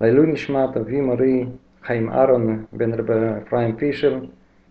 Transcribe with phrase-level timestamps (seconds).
[0.00, 1.44] לעילוי נשמת אבי מורי
[1.86, 4.20] חיים אהרון בן רב אפרים פישל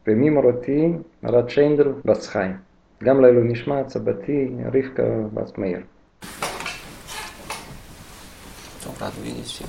[0.08, 0.88] ומי מורותי
[1.24, 2.58] רד שיינדל בת חיים.
[3.04, 5.80] גם לעילוי נשמת סבתי רבקה בת מאיר.
[9.00, 9.68] Рад видеть всех.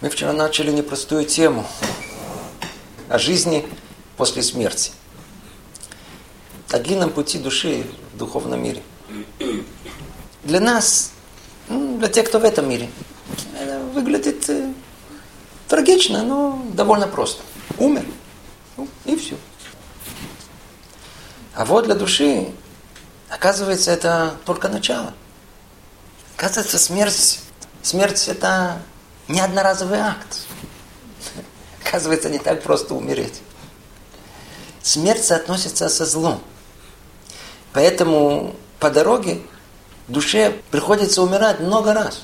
[0.00, 1.66] Мы вчера начали непростую тему
[3.10, 3.66] о жизни
[4.16, 4.92] после смерти.
[6.70, 8.82] О длинном пути души в духовном мире.
[10.44, 11.12] Для нас, ну,
[11.68, 12.90] для тех, кто в этом мире,
[13.58, 14.72] это выглядит э,
[15.68, 17.42] трагично, но довольно просто.
[17.78, 18.04] Умер.
[18.76, 19.36] Ну, и все.
[21.54, 22.52] А вот для души,
[23.28, 25.12] оказывается, это только начало.
[26.36, 27.40] Оказывается, смерть,
[27.82, 28.80] смерть это
[29.26, 30.46] не одноразовый акт.
[31.84, 33.40] Оказывается, не так просто умереть.
[34.82, 36.40] Смерть соотносится со злом.
[37.72, 39.42] Поэтому по дороге
[40.08, 42.22] душе приходится умирать много раз.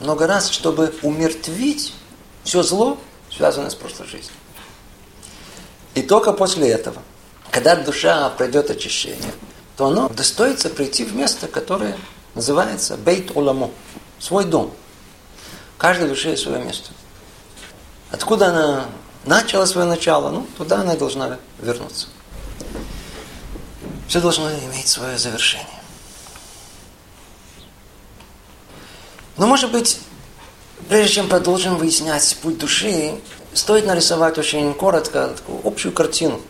[0.00, 1.94] Много раз, чтобы умертвить
[2.42, 2.98] все зло,
[3.30, 4.34] связанное с прошлой жизнью.
[5.94, 7.02] И только после этого,
[7.50, 9.32] когда душа пройдет очищение,
[9.76, 11.96] то оно достоится прийти в место, которое
[12.34, 13.70] называется Бейт Оламо,
[14.18, 14.72] свой дом.
[15.78, 16.90] Каждой душе есть свое место.
[18.10, 18.86] Откуда она
[19.24, 22.08] начала свое начало, ну, туда она и должна вернуться.
[24.08, 25.83] Все должно иметь свое завершение.
[29.36, 29.98] Но, может быть,
[30.88, 33.14] прежде чем продолжим выяснять путь души,
[33.52, 36.40] стоит нарисовать очень коротко такую общую картину,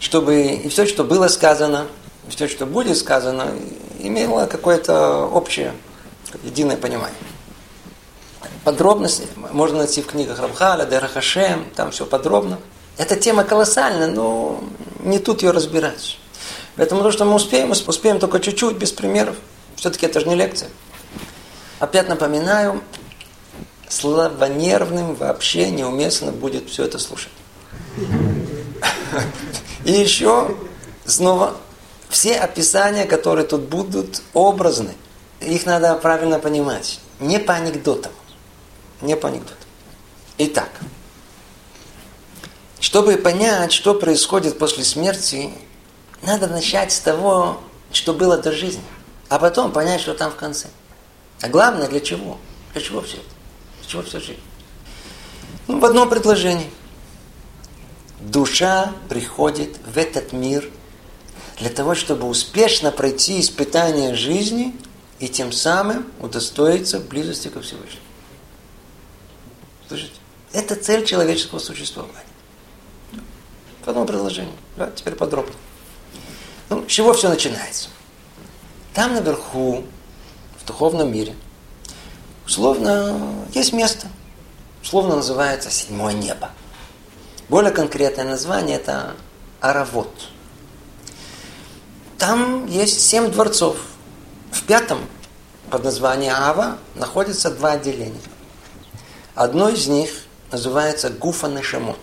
[0.00, 1.86] чтобы и все, что было сказано,
[2.26, 3.52] и все, что будет сказано,
[3.98, 5.74] имело какое-то общее,
[6.42, 7.18] единое понимание.
[8.64, 12.58] Подробности можно найти в книгах Рамхаля, Дерахашем, там все подробно.
[12.96, 14.62] Эта тема колоссальная, но
[15.00, 16.18] не тут ее разбирать.
[16.76, 19.36] Поэтому то, что мы успеем, успеем только чуть-чуть, без примеров.
[19.76, 20.70] Все-таки это же не лекция.
[21.78, 22.82] Опять напоминаю,
[23.88, 27.32] слабонервным вообще неуместно будет все это слушать.
[29.84, 30.56] И еще
[31.04, 31.56] снова
[32.08, 34.94] все описания, которые тут будут, образны.
[35.40, 37.00] Их надо правильно понимать.
[37.20, 38.12] Не по анекдотам.
[39.00, 39.56] Не по анекдотам.
[40.38, 40.70] Итак,
[42.80, 45.50] чтобы понять, что происходит после смерти,
[46.22, 47.60] надо начать с того,
[47.92, 48.82] что было до жизни,
[49.28, 50.68] а потом понять, что там в конце.
[51.40, 52.38] А главное, для чего?
[52.72, 53.26] Для чего все это?
[53.80, 54.40] Для чего все жизнь?
[55.66, 56.70] Ну, в одном предложении.
[58.20, 60.68] Душа приходит в этот мир
[61.58, 64.74] для того, чтобы успешно пройти испытание жизни
[65.20, 68.02] и тем самым удостоиться близости ко Всевышнему.
[69.86, 70.12] Слышите?
[70.52, 72.24] Это цель человеческого существования.
[73.84, 74.52] В одном предложении.
[74.76, 75.54] Да, теперь подробно.
[76.68, 77.88] Ну, с чего все начинается?
[78.92, 79.84] Там наверху,
[80.68, 81.34] духовном мире,
[82.46, 83.18] условно,
[83.52, 84.06] есть место.
[84.82, 86.50] Условно называется седьмое небо.
[87.48, 89.14] Более конкретное название это
[89.60, 90.12] Аравот.
[92.18, 93.76] Там есть семь дворцов.
[94.52, 95.00] В пятом,
[95.70, 98.20] под названием Ава, находятся два отделения.
[99.34, 100.10] Одно из них
[100.50, 101.98] называется Гуфа Нешамот.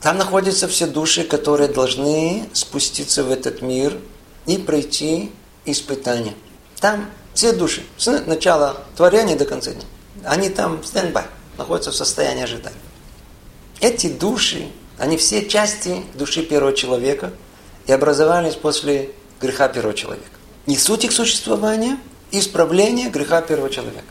[0.00, 3.98] Там находятся все души, которые должны спуститься в этот мир
[4.46, 5.32] и пройти
[5.64, 6.34] испытания.
[6.80, 9.84] Там все души, с начала творения до конца дня,
[10.24, 11.24] они там стендбай,
[11.58, 12.76] находятся в состоянии ожидания.
[13.80, 17.32] Эти души, они все части души первого человека–
[17.86, 19.10] и образовались после
[19.40, 20.24] греха первого человека.
[20.66, 21.98] И суть их существования–
[22.30, 24.04] исправление греха первого человека.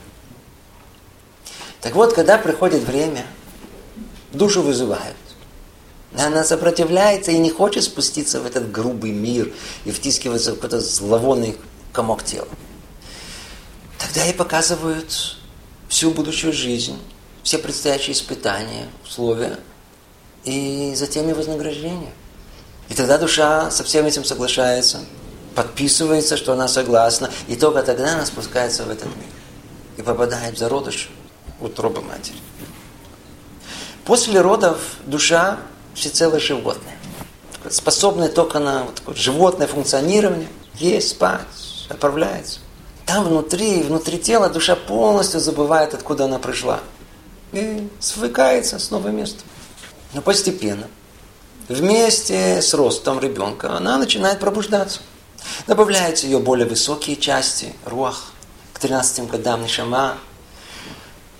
[1.79, 3.25] Так вот, когда приходит время,
[4.31, 5.15] душу вызывают.
[6.17, 9.53] Она сопротивляется и не хочет спуститься в этот грубый мир
[9.85, 11.57] и втискиваться в какой-то зловонный
[11.93, 12.49] комок тела.
[14.11, 15.37] Тогда ей показывают
[15.87, 16.99] всю будущую жизнь,
[17.43, 19.57] все предстоящие испытания, условия,
[20.43, 22.11] и затем и вознаграждение.
[22.89, 24.99] И тогда душа со всем этим соглашается,
[25.55, 29.29] подписывается, что она согласна, и только тогда она спускается в этот мир
[29.95, 31.09] и попадает в зародыш
[31.61, 32.35] утробы матери.
[34.03, 35.57] После родов душа
[35.93, 36.97] всецело животное,
[37.69, 41.47] способное только на вот такое животное функционирование, есть, спать,
[41.87, 42.59] отправляется.
[43.05, 46.79] Там внутри, внутри тела душа полностью забывает, откуда она пришла.
[47.51, 49.47] И свыкается с новым местом.
[50.13, 50.87] Но постепенно–
[51.71, 55.01] вместе с ростом ребенка она начинает пробуждаться.
[55.67, 58.31] Добавляются ее более высокие части, руах,
[58.73, 60.17] к 13 годам нишама.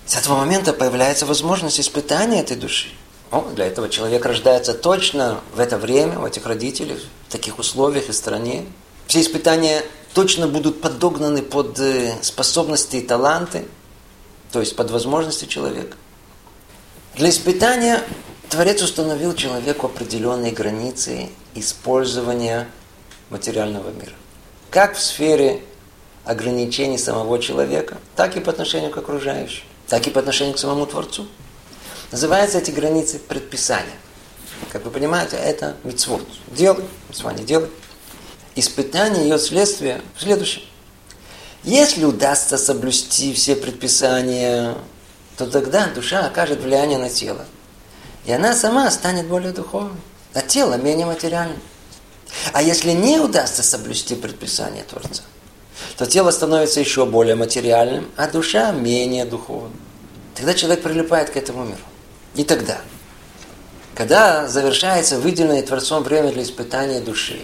[0.06, 2.88] С этого момента появляется возможность испытания этой души.
[3.30, 6.98] О, для этого человек рождается точно в это время, у этих родителей,
[7.28, 8.66] в таких условиях и стране.
[9.06, 9.82] Все испытания
[10.14, 13.66] точно будут подогнаны под э, способности и таланты,
[14.50, 15.96] то есть под возможности человека.
[17.16, 18.02] Для испытания
[18.48, 22.68] Творец установил человеку определенные границы использования
[23.30, 24.12] материального мира.
[24.70, 25.62] Как в сфере
[26.24, 30.86] ограничений самого человека, так и по отношению к окружающим, так и по отношению к самому
[30.86, 31.26] Творцу.
[32.10, 33.96] Называются эти границы предписания.
[34.70, 36.22] Как вы понимаете, это мицвод.
[36.48, 37.68] Делай, митцва не делай.
[38.54, 40.62] Испытание ее следствие в следующем.
[41.64, 44.74] Если удастся соблюсти все предписания,
[45.36, 47.46] то тогда душа окажет влияние на тело.
[48.26, 50.00] И она сама станет более духовной,
[50.34, 51.60] а тело менее материальным.
[52.52, 55.22] А если не удастся соблюсти предписания Творца,
[55.96, 59.76] то тело становится еще более материальным, а душа менее духовной.
[60.34, 61.78] Тогда человек прилипает к этому миру.
[62.34, 62.80] И тогда,
[63.94, 67.40] когда завершается выделенное Творцом время для испытания души,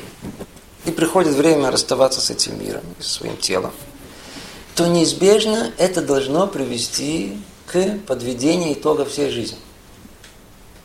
[0.88, 3.73] и приходит время расставаться с этим миром, со своим телом,
[4.75, 7.37] то неизбежно это должно привести
[7.67, 9.58] к подведению итога всей жизни.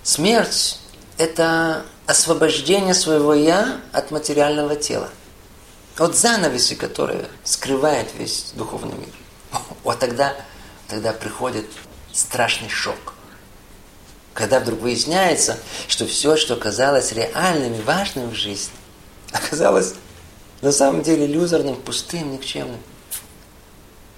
[0.03, 0.79] Смерть–
[1.17, 5.09] это освобождение своего «я» от материального тела.
[5.97, 9.13] От занавеси, которые скрывает весь духовный мир.
[9.83, 10.35] Вот тогда,
[10.89, 11.65] тогда приходит
[12.11, 13.13] страшный шок.
[14.33, 15.57] Когда вдруг выясняется,
[15.87, 18.73] что все, что казалось реальным и важным в жизни,
[19.33, 19.95] оказалось
[20.61, 22.79] на самом деле иллюзорным, пустым, никчемным.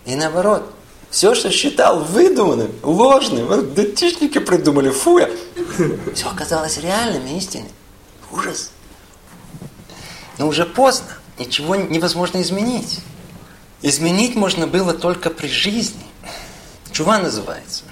[0.05, 0.71] И наоборот,
[1.09, 5.29] все, что считал выдуманным, ложным, датишники придумали, фуя,
[6.13, 7.71] все оказалось реальным истинным.
[8.31, 8.71] Ужас.
[10.37, 11.07] Но уже поздно,
[11.39, 12.99] ничего невозможно изменить.
[13.81, 16.05] Изменить можно было только при жизни.
[16.91, 17.83] Чува называется.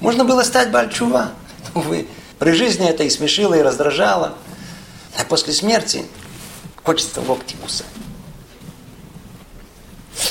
[0.00, 1.32] Можно было стать бальчува.
[1.74, 2.06] Увы,
[2.38, 4.36] при жизни это и смешило, и раздражало.
[5.18, 6.04] А после смерти
[6.84, 7.86] хочется локти кусать.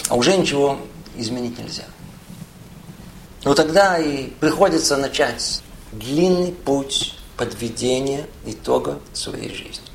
[0.09, 0.79] А уже ничего
[1.15, 1.85] изменить нельзя.
[3.43, 5.61] Но тогда и приходится начать
[5.91, 9.85] длинный путь подведения итога своей жизни.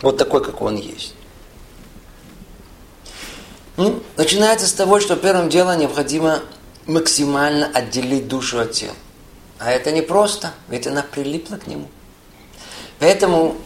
[0.00, 1.14] Вот такой, как он есть.
[3.76, 6.40] Ну, начинается с того, что первым делом необходимо
[6.86, 8.94] максимально отделить душу от тела.
[9.58, 11.88] А это не просто, ведь она прилипла к нему.
[12.98, 13.56] Поэтому,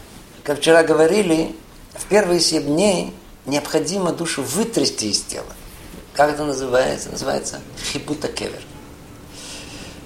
[0.43, 1.55] как вчера говорили,
[1.97, 3.13] в первые семь дней
[3.45, 5.45] необходимо душу вытрясти из тела.
[6.13, 7.09] Как это называется?
[7.09, 7.59] Называется
[7.91, 8.61] хибута кевер.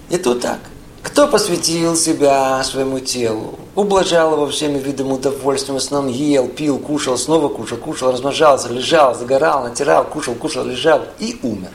[0.09, 0.59] Это вот так.
[1.03, 7.17] Кто посвятил себя своему телу, ублажал его всеми видами удовольствия, в основном ел, пил, кушал,
[7.17, 11.71] снова кушал, кушал, размножался, лежал, загорал, натирал, кушал, кушал, лежал и умер.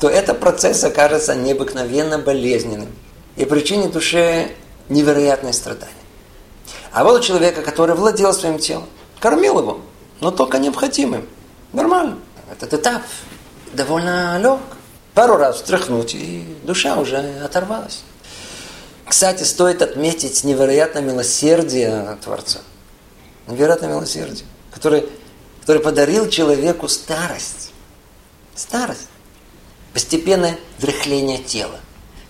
[0.00, 2.88] То этот процесс окажется необыкновенно болезненным
[3.36, 4.48] и причинит душе
[4.88, 6.01] невероятное страдание.
[6.92, 8.86] А вот у человека, который владел своим телом,
[9.18, 9.80] кормил его,
[10.20, 11.26] но только необходимым.
[11.72, 12.18] Нормально.
[12.50, 13.02] Этот этап
[13.72, 14.60] довольно лег.
[15.14, 18.02] Пару раз встряхнуть, и душа уже оторвалась.
[19.06, 22.60] Кстати, стоит отметить невероятное милосердие Творца.
[23.46, 25.08] Невероятное милосердие, который,
[25.60, 27.72] который подарил человеку старость.
[28.54, 29.08] Старость.
[29.92, 31.80] Постепенное дряхление тела.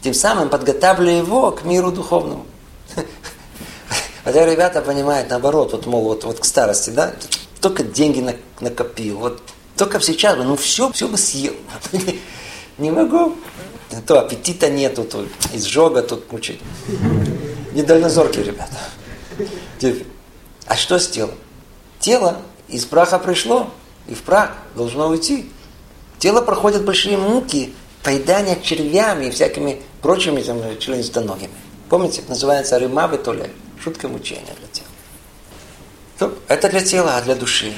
[0.01, 2.47] Тем самым подготавливая его к миру духовному.
[4.25, 7.13] Хотя ребята понимают наоборот, вот, мол, вот, вот к старости, да,
[7.61, 8.25] только деньги
[8.61, 9.43] накопил, вот
[9.77, 11.55] только сейчас, ну все, все бы съел.
[12.79, 13.37] Не могу.
[14.07, 16.61] То аппетита нету, то изжога тут мучить.
[17.73, 18.79] Недальнозоркие ребята.
[20.67, 21.35] А что с телом?
[22.01, 22.39] Тело
[22.69, 23.71] из праха пришло,
[24.09, 25.51] и в прах должно уйти.
[26.19, 31.51] Тело проходит большие муки, поедания червями и всякими прочими там, членистоногими.
[31.89, 33.51] Помните, называется римавы то ли,
[33.83, 34.89] шутка мучения для тела.
[36.19, 37.73] То, это для тела, а для души.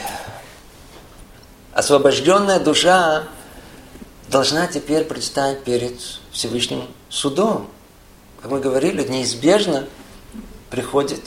[1.72, 3.24] Освобожденная душа
[4.28, 5.98] должна теперь предстать перед
[6.30, 7.68] Всевышним судом.
[8.40, 9.86] Как мы говорили, неизбежно
[10.70, 11.22] приходит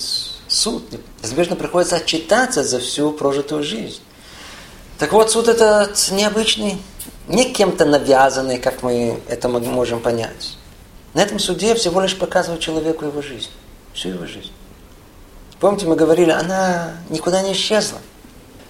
[0.47, 0.83] суд,
[1.23, 4.01] неизбежно приходится отчитаться за всю прожитую жизнь.
[4.99, 6.77] Так вот, суд этот необычный,
[7.27, 10.57] не кем-то навязанный, как мы это можем понять.
[11.13, 13.49] На этом суде всего лишь показывают человеку его жизнь,
[13.93, 14.51] всю его жизнь.
[15.59, 17.99] Помните, мы говорили, она никуда не исчезла.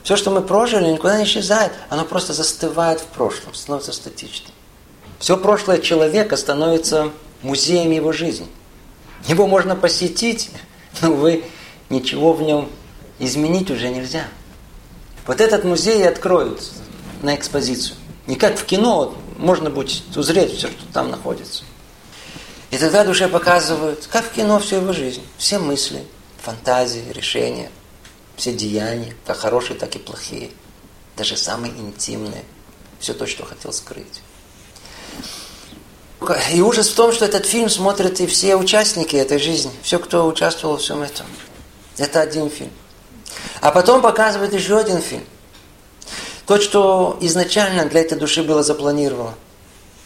[0.03, 1.73] Все, что мы прожили, никуда не исчезает.
[1.89, 4.51] Оно просто застывает в прошлом, становится статичным.
[5.19, 8.47] Все прошлое человека становится музеем его жизни.
[9.27, 10.49] Его можно посетить,
[11.01, 11.43] но вы
[11.89, 12.69] ничего в нем
[13.19, 14.23] изменить уже нельзя.
[15.25, 16.61] Вот этот музей откроют
[17.21, 17.97] на экспозицию.
[18.27, 21.63] Не как в кино, можно будет узреть все, что там находится.
[22.71, 25.21] И тогда душе показывают, как в кино, всю его жизнь.
[25.37, 26.03] Все мысли,
[26.47, 27.69] фантазии, решения–
[28.37, 30.51] все деяния, как хорошие, так и плохие,
[31.17, 32.45] даже самые интимные,
[32.99, 34.21] все то, что хотел скрыть.
[36.53, 40.25] И ужас в том, что этот фильм смотрят и все участники этой жизни, все, кто
[40.25, 41.25] участвовал во всем этом.
[41.97, 42.71] Это один фильм.
[43.59, 45.25] А потом показывает еще один фильм.
[46.45, 49.35] То, что изначально для этой души было запланировано.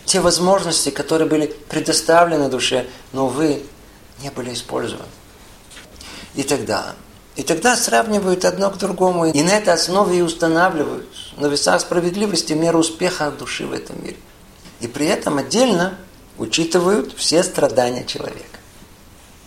[0.06, 3.62] Те возможности, которые были предоставлены душе, но, увы,
[4.22, 5.08] не были использованы.
[6.36, 6.96] И тогда,
[7.36, 11.08] и тогда сравнивают одно к другому, и на этой основе и устанавливают
[11.38, 14.18] на весах справедливости меру успеха души в этом мире.
[14.80, 15.98] И при этом отдельно
[16.38, 18.60] учитывают все страдания человека.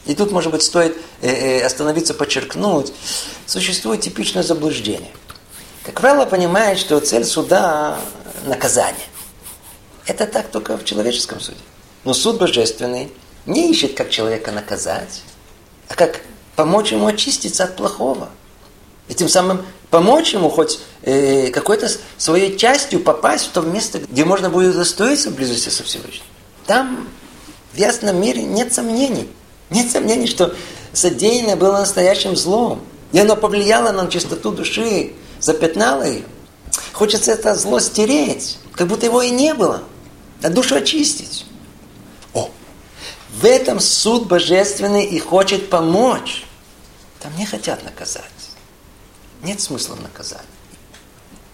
[0.06, 2.92] И тут, может быть, стоит э, э, остановиться, подчеркнуть,
[3.46, 5.10] существует типичное заблуждение.
[5.82, 7.98] Как правило, понимает, что цель суда–
[8.46, 9.06] наказание.
[10.06, 11.58] Это так только в человеческом суде.
[12.04, 13.10] Но суд божественный
[13.46, 15.22] не ищет, как человека наказать,
[15.88, 16.20] а как
[16.56, 18.28] помочь ему очиститься от плохого.
[19.08, 24.25] И тем самым помочь ему хоть э, какой-то своей частью попасть в то место, где
[24.25, 26.25] можно будет достоиться близости со Всевышним.
[26.66, 27.08] Там
[27.73, 29.28] в ясном мире нет сомнений.
[29.70, 30.54] Нет сомнений, что
[30.92, 32.80] содеянное было настоящим злом.
[33.12, 36.25] И оно повлияло на чистоту души, запятнало ее.
[36.92, 39.82] Хочется это зло стереть, как будто его и не было.
[40.42, 41.44] А душу очистить.
[43.34, 46.46] В этом суд божественный и хочет помочь.
[47.20, 48.24] Там не хотят наказать.
[49.42, 50.44] Нет смысла в наказании.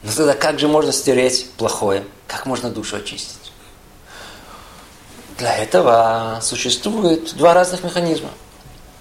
[0.02, 2.04] Но тогда как же можно стереть плохое?
[2.26, 3.52] Как можно душу очистить?
[5.38, 8.28] Для этого существует два разных механизма.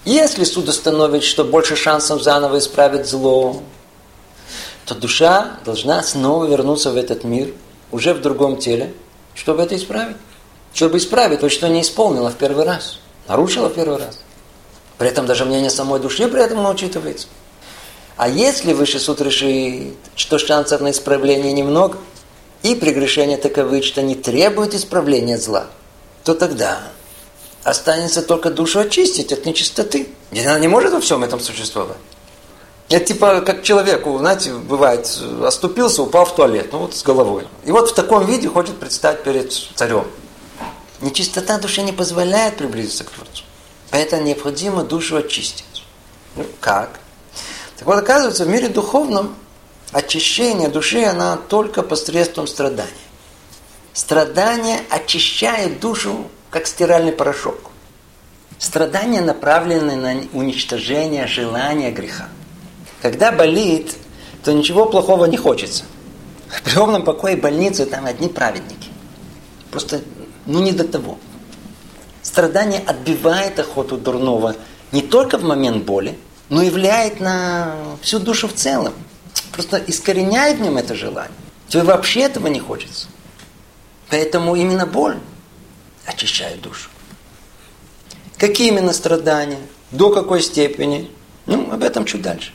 [0.06, 3.62] Если суд установит, что больше шансов заново исправить зло,
[4.86, 7.52] то душа должна снова вернуться в этот мир,
[7.90, 8.94] уже в другом теле,
[9.34, 10.16] чтобы это исправить.
[10.72, 12.98] Чтобы исправить то, что не исполнила в первый раз,
[13.28, 14.20] нарушила в первый раз.
[14.98, 17.28] При этом даже мнение самой души при этом учитывается.
[18.16, 21.98] А если высший суд решит, что шансов на исправление немного,
[22.62, 25.66] и прегрешения таковы, что не требуют исправления зла–
[26.24, 26.80] то тогда
[27.64, 30.08] останется только душу очистить от нечистоты.
[30.32, 31.96] И она не может во всем этом существовать.
[32.88, 35.08] Это типа как человеку, знаете, бывает,
[35.44, 37.46] оступился, упал в туалет, ну вот с головой.
[37.64, 40.06] И вот в таком виде хочет предстать перед царем.
[41.00, 43.44] Нечистота души не позволяет приблизиться к Творцу.
[43.90, 45.84] Поэтому необходимо душу очистить.
[46.36, 47.00] Ну, как?
[47.76, 49.34] Так вот, оказывается, в мире духовном
[49.92, 52.90] очищение души, она только посредством страдания.
[53.92, 57.70] Страдание очищает душу, как стиральный порошок.
[58.58, 62.28] Страдания направлены на уничтожение желания греха.
[63.00, 63.96] Когда болит,
[64.44, 65.84] то ничего плохого не хочется.
[66.48, 68.88] В приемном покое больницы там одни праведники.
[69.70, 70.02] Просто,
[70.50, 71.18] ну не до того.
[72.22, 74.56] Страдание отбивает охоту дурного
[74.92, 78.92] не только в момент боли, но и влияет на всю душу в целом.
[79.52, 81.32] Просто искореняет в нем это желание.
[81.68, 83.06] Тебе вообще этого не хочется.
[84.08, 85.18] Поэтому именно боль
[86.04, 86.90] очищает душу.
[88.36, 89.60] Какие именно страдания?
[89.92, 91.10] До какой степени?
[91.46, 92.52] Ну, об этом чуть дальше.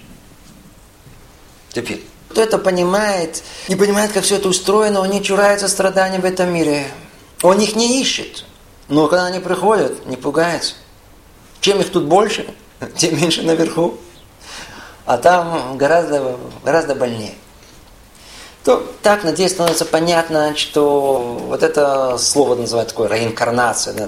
[1.71, 6.25] Теперь, кто это понимает, не понимает, как все это устроено, он не чурается страданий в
[6.25, 6.87] этом мире.
[7.45, 8.43] Он их не ищет.
[8.87, 10.75] Но когда они приходят, не пугается.
[11.61, 12.45] Чем их тут больше,
[12.97, 13.95] тем меньше наверху.
[15.05, 17.35] А там гораздо, гораздо больнее
[18.65, 24.07] то так, надеюсь, становится понятно, что вот это слово называют такое реинкарнация, да?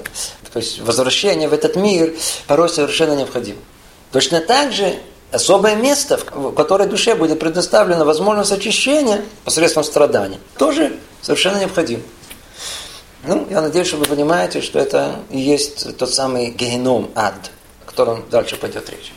[0.52, 2.14] то есть возвращение в этот мир
[2.48, 3.60] порой совершенно необходимо.
[4.10, 4.98] Точно так же
[5.30, 12.02] особое место, в которое душе будет предоставлена возможность очищения посредством страдания, тоже совершенно необходимо.
[13.24, 17.50] Ну, я надеюсь, что вы понимаете, что это и есть тот самый геном, ад,
[17.82, 19.12] о котором дальше пойдет речь.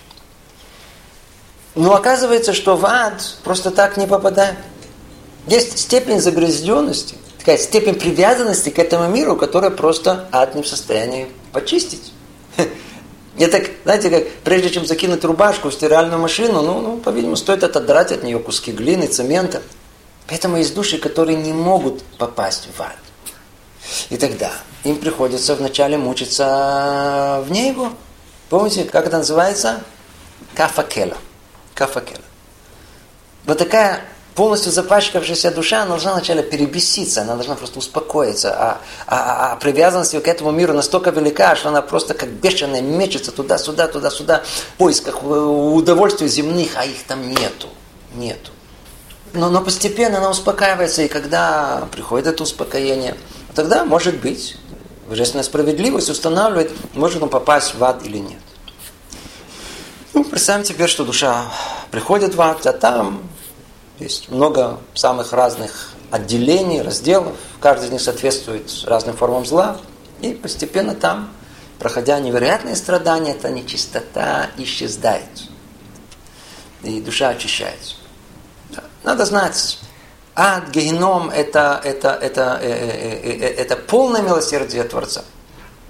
[1.75, 4.55] Но оказывается, что в ад просто так не попадает.
[5.47, 11.27] Есть степень загрязненности, такая степень привязанности к этому миру, которая просто ад не в состоянии
[11.51, 12.11] почистить.
[13.37, 18.11] Это, знаете, как прежде чем закинуть рубашку в стиральную машину, ну, ну по-видимому, стоит отодрать
[18.11, 19.61] от нее куски глины, цемента.
[20.27, 22.97] Поэтому есть души, которые не могут попасть в ад.
[24.09, 24.51] И тогда
[24.83, 27.91] им приходится вначале мучиться вне его.
[28.49, 29.81] Помните, как это называется?
[30.55, 31.17] Кафакела.
[31.73, 32.21] Кафакела.
[33.45, 34.01] Вот такая
[34.35, 38.53] полностью запачкавшаяся душа должна вначале перебеситься, она должна просто успокоиться.
[38.53, 42.81] А, а, а, а привязанность к этому миру настолько велика, что она просто как бешеная
[42.81, 47.67] мечется туда-сюда, туда-сюда, в поисках э, удовольствий земных, а их там нету.
[48.15, 48.51] Нету.
[49.33, 53.15] Но, но постепенно она успокаивается, и когда приходит это успокоение,
[53.53, 54.57] тогда, может быть,
[55.09, 58.39] божественная справедливость устанавливает, может он попасть в ад или нет.
[60.13, 61.45] Ну, представим теперь, что душа
[61.89, 63.23] приходит в ад, а там
[63.99, 69.77] есть много самых разных отделений, разделов, каждый из них соответствует разным формам зла,
[70.21, 71.31] и постепенно там,
[71.79, 75.43] проходя невероятные страдания, эта нечистота исчезает,
[76.83, 77.95] и душа очищается.
[79.03, 79.79] Надо знать,
[80.35, 85.23] ад, геном это, это, это, это, это полное милосердие Творца.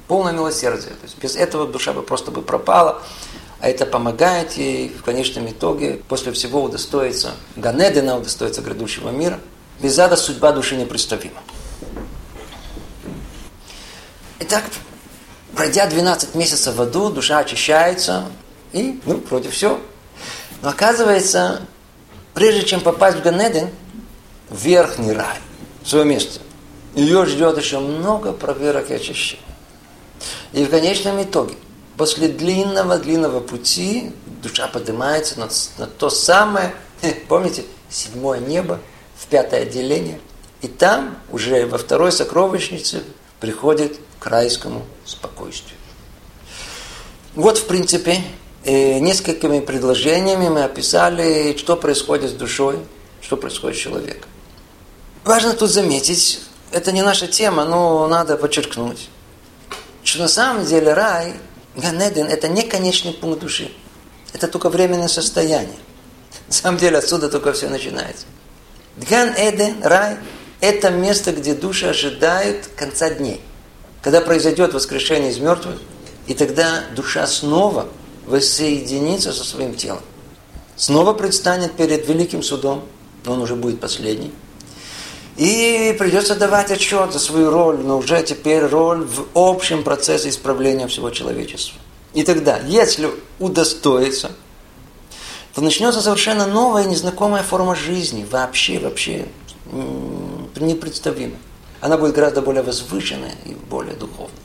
[0.07, 0.89] Полное милосердие.
[0.89, 3.01] То есть без этого душа бы просто бы пропала.
[3.59, 9.39] А это помогает ей в конечном итоге после всего удостоиться Ганедена, удостоиться грядущего мира.
[9.79, 11.39] Без ада судьба души непредставима.
[14.39, 14.63] Итак,
[15.55, 18.25] пройдя 12 месяцев в аду, душа очищается,
[18.73, 19.79] и, ну, вроде все.
[20.61, 21.61] Но оказывается,
[22.33, 23.69] прежде чем попасть в Ганеден,
[24.51, 25.37] верхний рай,
[25.83, 26.41] свое место,
[26.93, 29.41] ее ждет еще много проверок и очищений.
[30.53, 31.55] И в конечном итоге,
[31.97, 34.11] после длинного-длинного пути,
[34.43, 36.73] душа поднимается на, на то самое,
[37.27, 38.79] помните, седьмое небо,
[39.17, 40.19] в пятое отделение.
[40.61, 43.03] И там, уже во второй сокровищнице,
[43.39, 45.77] приходит к райскому спокойствию.
[47.33, 48.21] Вот, в принципе,
[48.65, 52.79] э, несколькими предложениями мы описали, что происходит с душой,
[53.21, 54.30] что происходит с человеком.
[55.23, 59.09] Важно тут заметить, это не наша тема, но надо подчеркнуть,
[60.03, 61.35] что на самом деле рай,
[61.75, 63.71] Ганеден, это не конечный пункт души.
[64.33, 65.77] Это только временное состояние.
[66.47, 68.25] На самом деле отсюда только все начинается.
[69.09, 70.17] Ган Эден, рай,
[70.59, 73.41] это место, где души ожидают конца дней.
[74.01, 75.79] Когда произойдет воскрешение из мертвых,
[76.27, 77.87] и тогда душа снова
[78.25, 80.01] воссоединится со своим телом.
[80.75, 82.85] Снова предстанет перед великим судом,
[83.23, 84.33] но он уже будет последний.
[85.37, 90.87] И придется давать отчет за свою роль, но уже теперь роль в общем процессе исправления
[90.87, 91.79] всего человечества.
[92.13, 93.09] И тогда, если
[93.39, 94.31] удостоится,
[95.53, 99.27] то начнется совершенно новая незнакомая форма жизни, вообще, вообще
[100.55, 101.39] непредставимая.
[101.79, 104.35] Она будет гораздо более возвышенная и более духовная.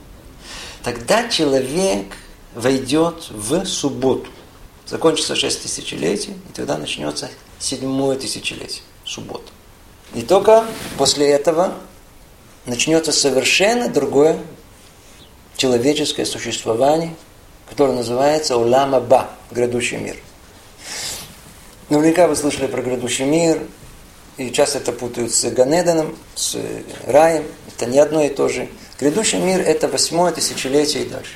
[0.83, 2.07] Тогда человек
[2.55, 4.31] войдет в субботу.
[4.87, 9.51] Закончится шесть тысячелетий, и тогда начнется седьмое тысячелетие, суббота.
[10.15, 10.65] И только
[10.97, 11.75] после этого
[12.65, 14.39] начнется совершенно другое
[15.57, 17.15] человеческое существование,
[17.69, 20.17] которое называется Улама Ба, грядущий мир.
[21.89, 23.63] Наверняка вы слышали про грядущий мир,
[24.37, 26.57] и часто это путают с Ганеданом, с
[27.07, 27.45] раем.
[27.69, 28.69] Это не одно и то же.
[28.99, 31.35] Грядущий мир– это восьмое тысячелетие и дальше.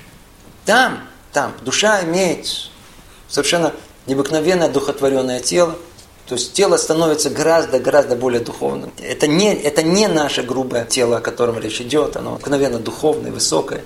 [0.67, 2.71] Там, там, душа имеет
[3.29, 3.75] совершенно
[4.07, 5.77] необыкновенное духотворенное тело–
[6.31, 8.93] то есть тело становится гораздо-гораздо более духовным.
[9.03, 13.83] Это не, это не наше грубое тело, о котором речь идет, оно мгновенно духовное, высокое.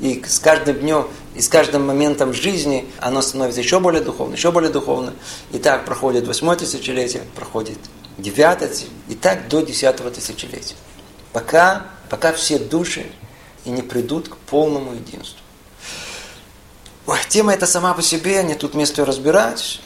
[0.00, 4.52] И с каждым днем, и с каждым моментом жизни оно становится еще более духовным, еще
[4.52, 5.14] более духовным.
[5.52, 7.78] И так проходит восьмое тысячелетие, проходит
[8.18, 8.70] девятое,
[9.08, 10.76] и так до десятого тысячелетия.
[11.32, 13.06] Пока, пока все души
[13.64, 15.40] и не придут к полному единству.
[17.06, 19.80] Ой, тема эта сама по себе, не тут место ее разбирать.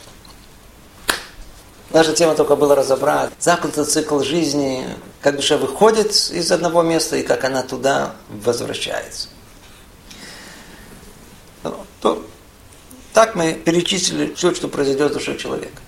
[1.90, 4.86] Наша тема только была разобрать замкнутый цикл жизни,
[5.20, 9.28] как душа выходит из одного места и как она туда возвращается.
[11.64, 12.24] Ну, то,
[13.12, 15.82] так мы перечислили все, что произойдет с душой человека.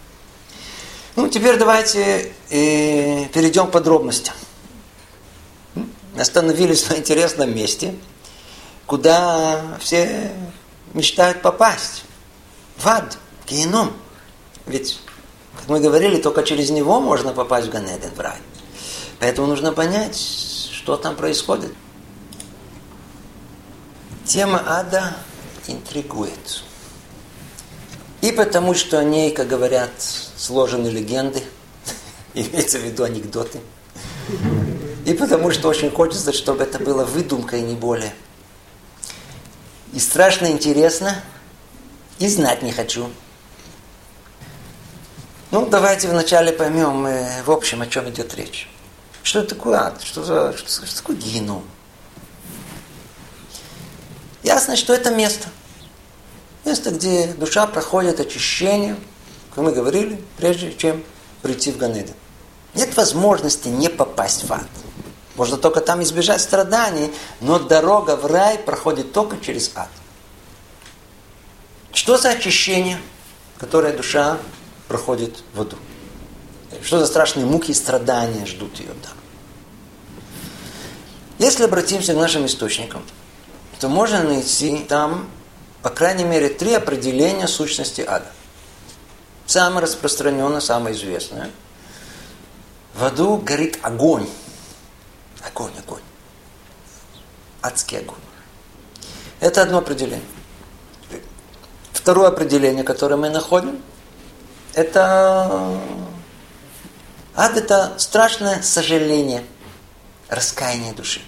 [1.15, 4.35] Ну, теперь давайте э, перейдем к подробностям.
[6.19, 7.95] Остановились на интересном месте,
[8.87, 10.33] куда все
[10.95, 12.05] мечтают попасть.
[12.77, 13.93] В ад, в геном.
[14.67, 14.99] Ведь
[15.63, 18.39] как мы говорили, только через него можно попасть в Ганеден, в рай.
[19.21, 21.73] Поэтому нужно понять, что там происходит.
[24.25, 25.15] Тема ада
[25.69, 26.65] интригует.
[28.23, 29.93] И потому, что о ней, как говорят,
[30.37, 31.45] сложены легенды,
[32.35, 33.61] имеется в виду анекдоты.
[35.07, 38.15] И потому, что очень хочется, чтобы это было выдумкой, не более.
[39.93, 41.23] И страшно интересно,
[42.19, 43.09] и знать не хочу–
[45.53, 47.07] ну, давайте вначале поймем
[47.45, 48.69] в общем, о чем идет речь.
[49.23, 50.03] Что такое ад?
[50.03, 51.63] Что, за, что, что такое геном?
[54.43, 55.49] Ясно, что это место.
[56.65, 58.97] Место, где душа проходит очищение,
[59.55, 61.05] как мы говорили, прежде чем
[61.43, 62.15] прийти в Ганеден.
[62.75, 64.67] Нет возможности не попасть в ад.
[65.37, 69.89] Можно только там избежать страданий, но дорога в рай проходит только через ад.
[71.93, 73.01] Что за очищение,
[73.59, 74.39] которое душа
[74.93, 75.77] проходит в аду.
[76.83, 79.17] Что за страшные муки и страдания ждут ее там.
[81.39, 83.03] Если обратимся к нашим источникам,
[83.81, 85.31] то можно найти там,
[85.81, 88.27] по крайней мере, три определения сущности ада.
[89.47, 91.51] самое распространенное, самое известное.
[92.95, 94.29] В аду горит огонь.
[95.43, 96.03] Огонь, огонь.
[97.63, 98.19] Адский огонь.
[99.41, 100.29] Это одно определение.
[101.93, 103.81] Второе определение, которое мы находим,
[104.75, 105.81] это
[107.35, 109.45] ад это страшное сожаление,
[110.29, 111.21] раскаяние души.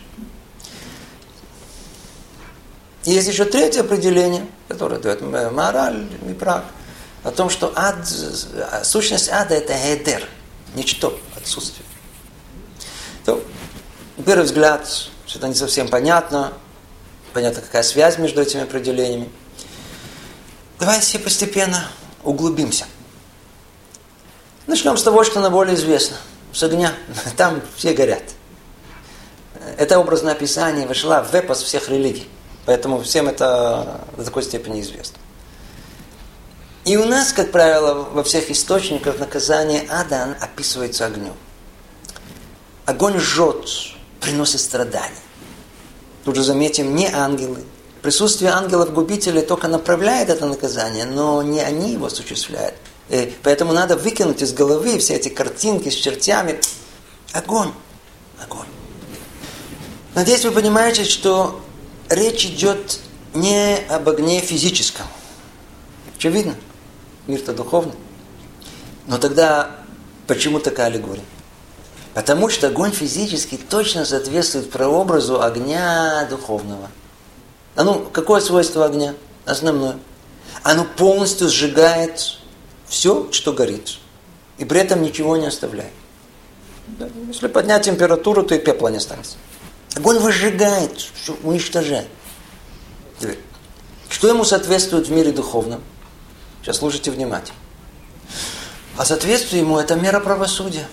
[3.05, 6.65] И есть еще третье определение, которое дает мораль, мипрак,
[7.23, 8.07] о том, что ад,
[8.83, 10.27] сущность ада это эдер,
[10.75, 11.87] ничто, отсутствие.
[13.25, 13.43] То,
[14.17, 14.89] на первый взгляд,
[15.27, 16.53] что-то не совсем понятно,
[17.33, 19.31] понятно, какая связь между этими определениями.
[20.79, 21.89] Давайте постепенно
[22.23, 22.87] углубимся.
[24.67, 26.17] Начнем с того, что на более известно.
[26.53, 26.93] С огня.
[27.37, 28.23] Там все горят.
[29.77, 32.29] Это образное описание вошло в эпос всех религий.
[32.67, 35.19] Поэтому всем это до такой степени известно.
[36.85, 41.35] И у нас, как правило, во всех источниках наказание ада описывается огнем.
[42.85, 43.69] Огонь жжет,
[44.21, 45.15] приносит страдания.
[46.25, 47.65] Тут же заметим, не ангелы.
[48.03, 52.75] Присутствие ангелов-губителей только направляет это наказание, но не они его осуществляют.
[53.09, 56.61] Э, поэтому надо выкинуть из головы все эти картинки с чертями.
[57.33, 57.73] Огонь.
[58.43, 58.67] Огонь.
[60.15, 61.61] Надеюсь, вы понимаете, что
[62.09, 63.01] речь идет
[63.35, 65.07] не об огне физическом.
[66.17, 66.55] Очевидно.
[67.27, 67.95] Мир-то духовный.
[69.07, 69.71] Но тогда
[70.27, 71.25] почему такая аллегория?
[72.15, 76.91] Потому что огонь физический точно соответствует прообразу огня духовного.
[77.75, 79.15] А ну, какое свойство огня?
[79.45, 79.99] Основное.
[80.63, 82.39] Оно полностью сжигает
[82.89, 83.99] все, что горит.
[84.59, 85.93] И при этом ничего не оставляет.
[87.29, 89.37] Если поднять температуру, то и пепла не останется.
[89.97, 92.09] Огонь выжигает, все уничтожает.
[94.09, 95.83] Что ему соответствует в мире духовном?
[96.63, 97.59] Сейчас слушайте внимательно.
[98.97, 100.87] А соответствие ему это мера правосудия.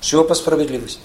[0.00, 1.00] Все по справедливости.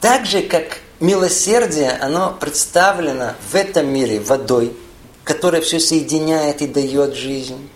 [0.00, 4.76] Так же, как милосердие, оно представлено в этом мире водой,
[5.24, 7.68] которая все соединяет и дает жизнь.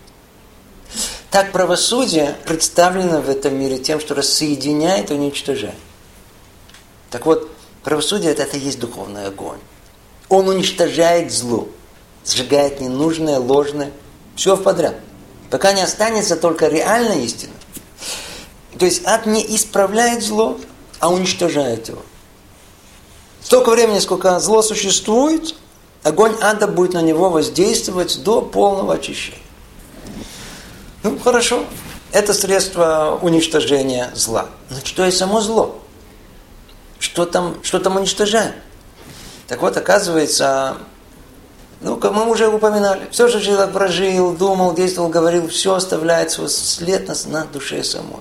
[1.33, 5.75] Так правосудие представлено в этом мире тем, что рассоединяет и уничтожает.
[7.11, 7.51] Так вот,
[7.83, 9.59] правосудие это, и есть духовный огонь.
[10.29, 11.69] Он уничтожает зло,
[12.27, 13.93] сжигает ненужное, ложное,
[14.37, 14.97] все в подряд.
[15.49, 17.55] Пока не останется только реальная истина.
[18.79, 20.61] То есть ад не исправляет зло,
[21.01, 22.03] а уничтожает его.
[23.43, 25.55] Столько времени, сколько зло существует,
[26.03, 29.42] огонь ада будет на него воздействовать до полного очищения.
[31.03, 31.65] Ну, хорошо.
[32.13, 34.47] Это средство уничтожения зла.
[34.71, 35.83] Но что и само зло?
[36.99, 38.53] Что там, что там уничтожаем?
[39.49, 40.77] Так вот, оказывается,
[41.81, 46.49] ну, как мы уже упоминали, все, что человек прожил, думал, действовал, говорил, все оставляет свой
[46.49, 48.21] след на, на душе самой.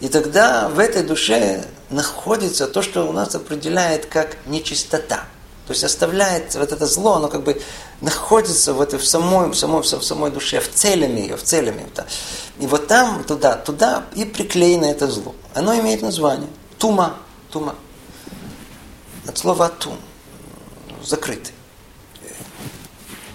[0.00, 5.24] И тогда в этой душе находится то, что у нас определяет как нечистота.
[5.66, 7.62] То есть оставляет вот это зло, оно как бы
[8.00, 11.86] находится в, этой, в, самой, в, самой, в самой душе, в целями ее, в целями.
[12.58, 15.34] И вот там, туда, туда и приклеено это зло.
[15.54, 16.48] Оно имеет название.
[16.78, 17.16] Тума.
[17.50, 17.74] Тума.
[19.26, 19.98] От слова тум.
[21.02, 21.54] Закрытый.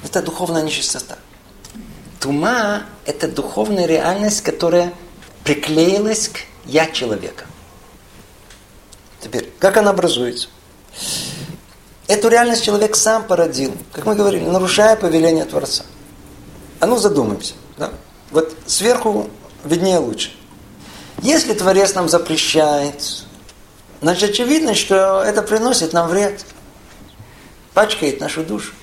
[0.03, 1.17] Это духовная нечистота.
[2.19, 4.93] Тума– это духовная реальность, которая
[5.43, 7.45] приклеилась к «я» человека.
[9.21, 10.49] Теперь, как она образуется?
[12.09, 15.83] Эту реальность человек сам породил, как мы говорили, нарушая повеление Творца.
[16.79, 17.53] А ну задумаемся.
[17.77, 17.91] Да?
[18.31, 19.29] Вот сверху
[19.63, 20.31] виднее лучше.
[21.21, 23.25] Если Творец нам запрещает,
[24.01, 26.43] значит очевидно, что это приносит нам вред.
[27.75, 28.73] Пачкает нашу душу.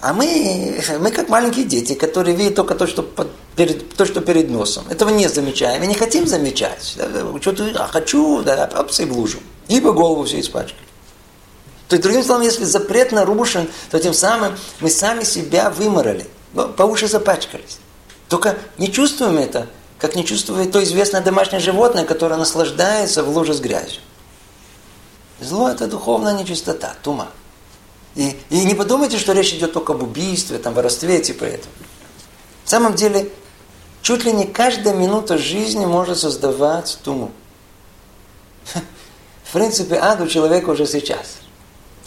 [0.00, 4.22] А мы, мы как маленькие дети, которые видят только то, что, под, перед, то, что
[4.22, 4.84] перед носом.
[4.90, 5.84] Этого не замечаем.
[5.84, 6.98] И не хотим замечать.
[7.40, 9.38] Что-то а хочу, да, опс, и в лужу.
[9.68, 10.87] И по голову все испачкали.
[11.88, 16.26] То есть, другим словом, если запрет нарушен, то тем самым мы сами себя выморали.
[16.52, 17.78] По уши запачкались.
[18.28, 23.54] Только не чувствуем это, как не чувствует то известное домашнее животное, которое наслаждается в луже
[23.54, 24.02] с грязью.
[25.40, 27.28] Зло– это духовная нечистота, тума.
[28.14, 31.72] И, и не подумайте, что речь идет только об убийстве, там, воровстве, типа этого.
[32.64, 33.30] В самом деле,
[34.02, 37.30] чуть ли не каждая минута жизни может создавать туму.
[39.44, 41.37] В принципе, ад у человека уже сейчас.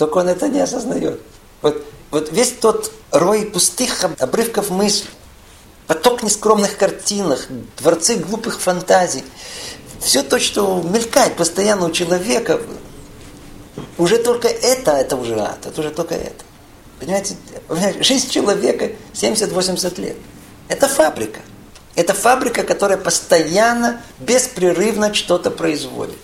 [0.02, 1.22] Только он это не осознает.
[1.62, 5.12] Вот, вот весь тот рой пустых обрывков мыслей,
[5.86, 7.46] поток нескромных картинок,
[7.78, 9.24] дворцы глупых фантазий,
[10.00, 12.60] все то, что мелькает постоянно у человека,
[14.00, 16.44] уже только это, это уже ад, это уже только это.
[17.00, 17.36] Понимаете,
[18.00, 20.16] жизнь человека 70-80 лет.
[20.68, 21.42] Это фабрика.
[21.94, 26.18] Это фабрика, которая постоянно, беспрерывно что-то производит.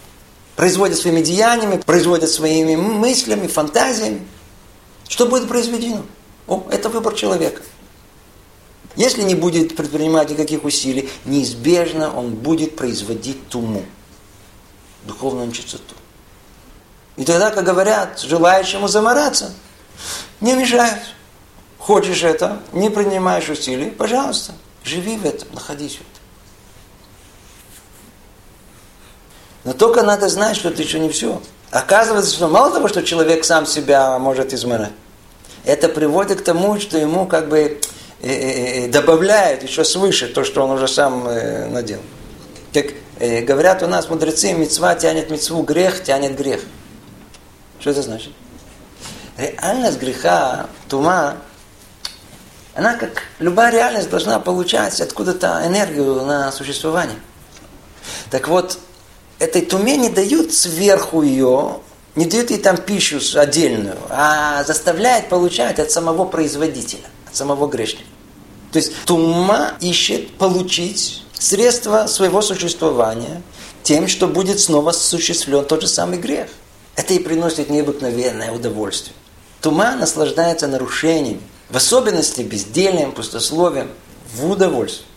[0.57, 4.27] Производит своими деяниями, производит своими мыслями, фантазиями.
[5.07, 6.01] Что будет произведено?
[6.47, 7.61] О, это выбор человека.
[8.95, 13.85] Если не будет предпринимать никаких усилий, неизбежно он будет производить туму,
[15.03, 15.93] духовную чистоту.
[17.17, 19.53] И тогда, как говорят, желающему замораться,
[20.41, 21.03] не мешают.
[21.77, 26.16] Хочешь это, не принимаешь усилий, пожалуйста, живи в этом, находись в этом.
[29.67, 31.41] Но только надо знать, что это еще не все.
[31.71, 34.93] Оказывается, что мало того, что человек сам себя может изморать,
[35.65, 37.77] это приводит к тому, что ему как бы э,
[38.21, 41.25] э, э, добавляет еще свыше то, что он уже сам
[41.73, 41.99] надел.
[42.73, 42.85] Как
[43.43, 46.61] говорят у нас мудрецы, мецва тянет мецву, грех тянет грех.
[47.81, 48.31] Что это значит?
[49.35, 51.35] Реальность греха, тума,
[52.73, 57.19] она как любая реальность должна получать откуда-то энергию на существование.
[58.29, 58.79] Так вот,
[59.39, 61.79] этой туме не дают сверху ее,
[62.15, 68.09] не дают ей там пищу отдельную, а заставляет получать от самого производителя, от самого грешника.
[68.71, 73.41] То есть тума ищет получить средства своего существования
[73.83, 76.49] тем, что будет снова осуществлен тот же самый грех.
[76.95, 79.15] Это и приносит необыкновенное удовольствие.
[79.61, 83.89] Тума наслаждается нарушениями, в особенности бездельем, пустословием,
[84.33, 85.07] в удовольствие.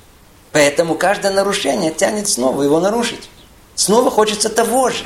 [0.53, 3.31] Поэтому каждое нарушение тянет снова его нарушить.
[3.81, 5.05] Снова хочется того же.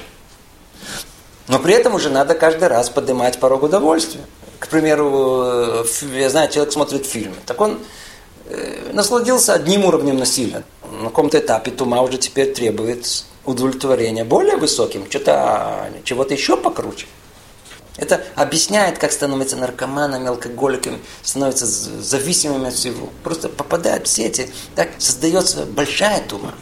[1.46, 4.22] Но при этом уже надо каждый раз поднимать порог удовольствия.
[4.58, 5.84] К примеру, э,
[6.14, 7.78] я знаю, человек смотрит фильм, так он
[8.46, 10.64] э, насладился одним уровнем насилия.
[10.90, 17.06] На каком-то этапе тума уже теперь требует удовлетворения более высоким, что-то, чего-то еще покруче.
[17.96, 23.10] Это объясняет, как становятся наркоманами, алкоголиками, становятся зависимыми от всего.
[23.22, 26.54] Просто попадают в сети, так создается большая тума.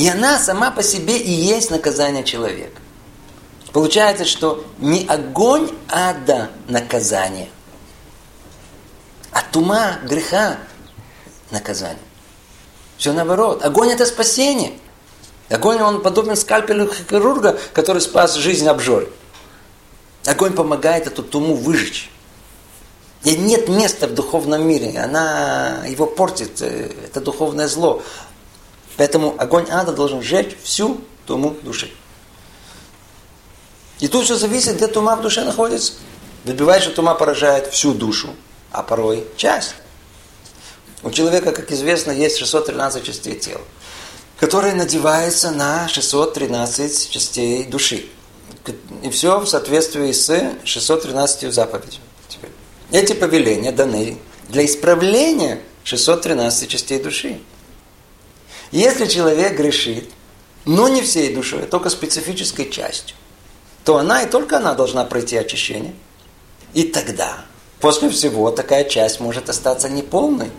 [0.00, 2.80] И она сама по себе и есть наказание человека.
[3.70, 7.50] Получается, что не огонь ада наказание,
[9.30, 10.56] а тума греха
[11.50, 11.98] наказание.
[12.96, 13.62] Все наоборот.
[13.62, 14.72] Огонь это спасение.
[15.50, 19.12] Огонь, он подобен скальпелю хирурга, который спас жизнь обжоры.
[20.24, 22.10] Огонь помогает эту туму выжечь.
[23.22, 24.98] И нет места в духовном мире.
[24.98, 26.62] Она его портит.
[26.62, 28.02] Э, это духовное зло.
[28.96, 31.90] Поэтому огонь ада должен сжечь всю туму души.
[34.00, 35.92] И тут все зависит, где тума в душе находится.
[36.44, 38.30] Добивает, что тума поражает всю душу,
[38.72, 39.74] а порой часть.
[41.02, 43.62] У человека, как известно, есть 613 частей тела,
[44.38, 48.06] которые надеваются на 613 частей души.
[49.02, 52.02] И все в соответствии с 613 заповедями.
[52.90, 57.40] Эти повеления даны для исправления 613 частей души.
[58.70, 60.10] Если человек грешит,
[60.64, 63.16] но не всей душой, а только специфической частью,
[63.84, 65.94] то она и только она должна пройти очищение.
[66.74, 67.44] И тогда,
[67.80, 70.50] после всего, такая часть может остаться неполной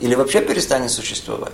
[0.00, 1.52] или вообще перестанет существовать.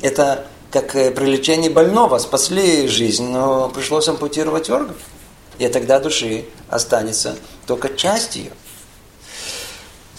[0.00, 2.18] Это как э, при лечении больного.
[2.18, 4.96] Спасли жизнь, но пришлось ампутировать орган.
[5.58, 7.36] И тогда души останется
[7.66, 8.52] только часть ее.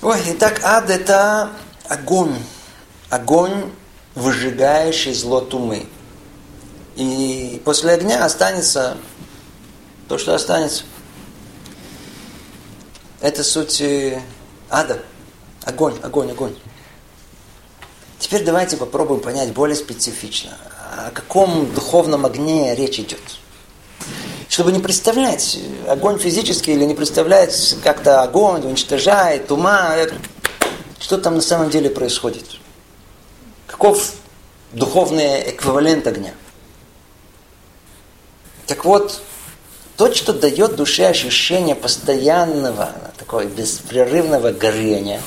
[0.02, 1.50] Ой, итак, ад это
[1.88, 2.36] огонь.
[3.10, 3.72] Огонь
[4.16, 5.86] выжигающий зло тумы.
[6.96, 8.98] И после огня останется
[10.08, 10.84] то, что останется.
[13.22, 14.22] Это суть э,
[14.70, 15.04] ада.
[15.64, 16.56] Огонь, огонь, огонь.
[18.20, 20.58] Теперь давайте попробуем понять более специфично,
[21.08, 23.22] о каком духовном огне речь идет.
[24.50, 29.96] Чтобы не представлять огонь физический или не представлять как-то огонь уничтожает, ума,
[31.00, 32.61] что там на самом деле происходит.
[33.82, 34.14] Каков
[34.74, 36.36] духовный эквивалент огня?
[38.68, 39.24] Так вот,
[39.98, 45.20] то, что дает душе ощущение постоянного, такого беспрерывного горения,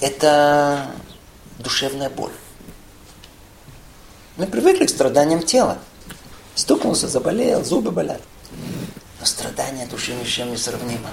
[0.00, 0.86] это
[1.58, 2.32] душевная боль.
[4.38, 5.76] Мы привыкли к страданиям тела.
[6.54, 8.22] Стукнулся, заболел, зубы болят.
[9.20, 11.10] Но страдание души ни с чем не сравнимо.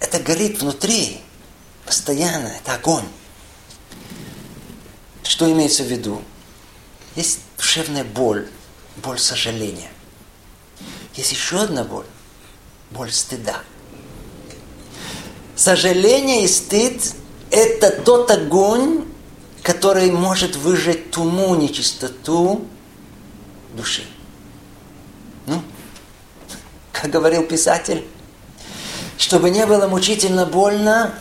[0.00, 1.20] Это горит внутри,
[1.86, 3.06] постоянно, это огонь.
[5.22, 6.22] Что имеется в виду?
[7.16, 8.48] Есть душевная боль,
[8.96, 9.90] боль сожаления.
[11.14, 12.06] Есть еще одна боль,
[12.90, 13.60] боль стыда.
[15.56, 17.14] Сожаление и стыд–
[17.50, 19.04] это тот огонь,
[19.62, 22.66] который может выжать туму, нечистоту
[23.74, 24.04] души.
[25.46, 25.62] Ну,
[26.92, 28.06] как говорил писатель,
[29.18, 31.14] чтобы не было мучительно больно,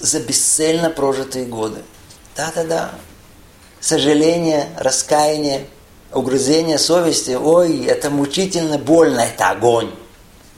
[0.00, 1.82] за бесцельно прожитые годы.
[2.36, 2.94] Да-да-да.
[3.80, 5.66] Сожаление, раскаяние,
[6.12, 7.32] угрызение совести.
[7.32, 9.90] Ой, это мучительно больно, это огонь.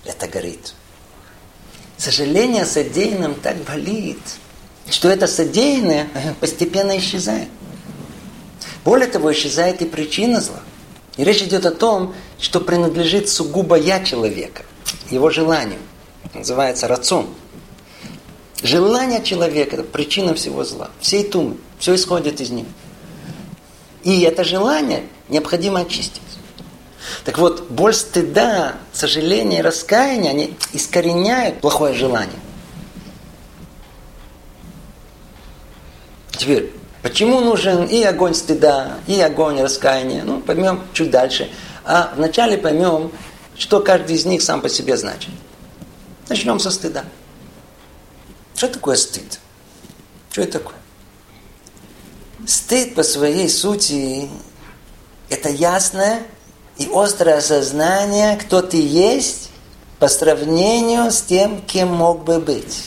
[0.04, 0.74] Это горит.
[1.98, 4.20] Сожаление содеянным так болит,
[4.88, 6.08] что это содеянное
[6.40, 7.48] постепенно исчезает.
[8.84, 10.60] Более того, исчезает и причина зла.
[11.18, 14.64] И речь идет о том, что принадлежит сугубо я человека,
[15.10, 15.78] его желанию.
[16.32, 17.28] Называется рацион.
[18.62, 20.90] Желание человека– это причина всего зла.
[21.00, 21.56] Всей тумы.
[21.78, 22.66] Все исходит из них.
[24.02, 26.22] И это желание необходимо очистить.
[27.24, 32.38] Так вот, боль стыда, сожаление, раскаяние, они искореняют плохое желание.
[36.32, 40.22] Теперь, почему нужен и огонь стыда, и огонь раскаяния?
[40.24, 41.50] Ну, поймем чуть дальше.
[41.84, 43.12] А вначале поймем,
[43.56, 45.30] что каждый из них сам по себе значит.
[46.28, 47.04] Начнем со стыда.
[48.54, 49.40] Что такое стыд?
[50.30, 50.79] Что это такое?
[52.46, 54.28] Стыд по своей сути–
[55.28, 56.22] это ясное
[56.78, 59.50] и острое осознание, кто ты есть
[59.98, 62.86] по сравнению с тем, кем мог бы быть.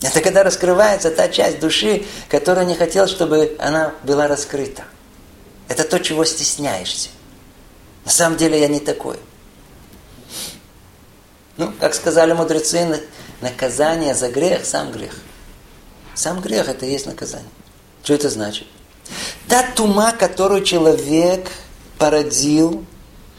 [0.00, 4.84] Это когда раскрывается та часть души, которая не хотел, чтобы она была раскрыта.
[5.68, 7.08] Это то, чего стесняешься.
[8.04, 9.18] На самом деле я не такой.
[11.56, 13.02] Ну, как сказали мудрецы,
[13.40, 15.12] наказание за грех– сам грех.
[16.16, 17.50] Сам грех– это и есть наказание.
[18.02, 18.66] Что это значит?
[19.48, 21.50] Та тума, которую человек
[21.98, 22.84] породил,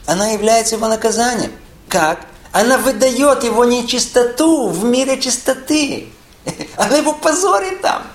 [0.06, 1.52] она является его наказанием.
[1.88, 2.24] Как?
[2.52, 6.08] Она выдает его нечистоту в мире чистоты.
[6.76, 8.06] Она его позорит там.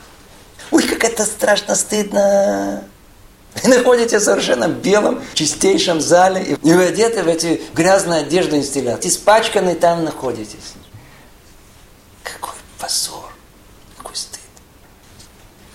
[0.71, 2.85] Ой, как это страшно стыдно.
[3.61, 9.09] Вы находитесь в совершенно белом, чистейшем зале, и вы одеты в эти грязные одежды инстилляции.
[9.09, 10.73] Испачканные там находитесь.
[12.23, 13.32] Какой позор.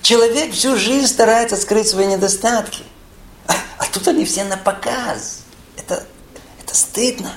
[0.09, 2.83] Человек всю жизнь старается скрыть свои недостатки.
[3.47, 5.41] А, а тут они все на показ.
[5.77, 6.03] Это,
[6.65, 7.31] это стыдно.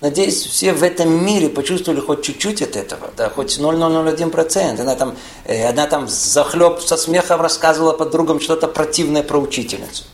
[0.00, 4.80] Надеюсь, все в этом мире почувствовали хоть чуть-чуть от этого, да, хоть 0,001%.
[4.80, 10.04] Она там, э, она там захлеб со смехом рассказывала подругам что-то противное про учительницу.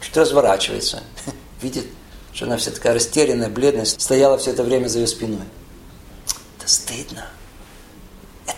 [0.00, 1.02] Что разворачивается,
[1.60, 1.84] видит,
[2.32, 5.44] что она вся такая растерянная, бледная, стояла все это время за ее спиной.
[6.56, 7.26] Это стыдно.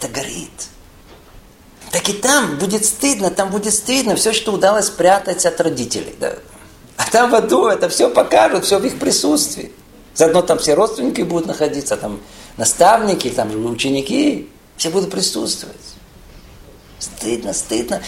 [0.01, 0.69] Это горит.
[1.93, 6.15] Так и там будет стыдно, там будет стыдно все, что удалось спрятать от родителей.
[6.19, 6.37] Да.
[6.97, 9.73] А там в аду это все покажут, все в их присутствии.
[10.15, 12.21] Заодно там все родственники будут находиться, там
[12.57, 15.77] наставники, там ученики, все будут присутствовать.
[16.99, 18.03] Стыдно, стыдно.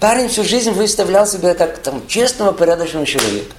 [0.00, 3.54] Парень всю жизнь выставлял себя как там честного, порядочного человека.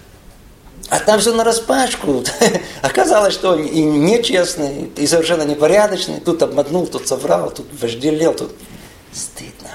[0.89, 2.23] А там все на распашку.
[2.81, 6.19] Оказалось, что он и нечестный, и совершенно непорядочный.
[6.19, 8.51] Тут обманул, тут соврал, тут вожделел, тут...
[9.13, 9.69] Стыдно.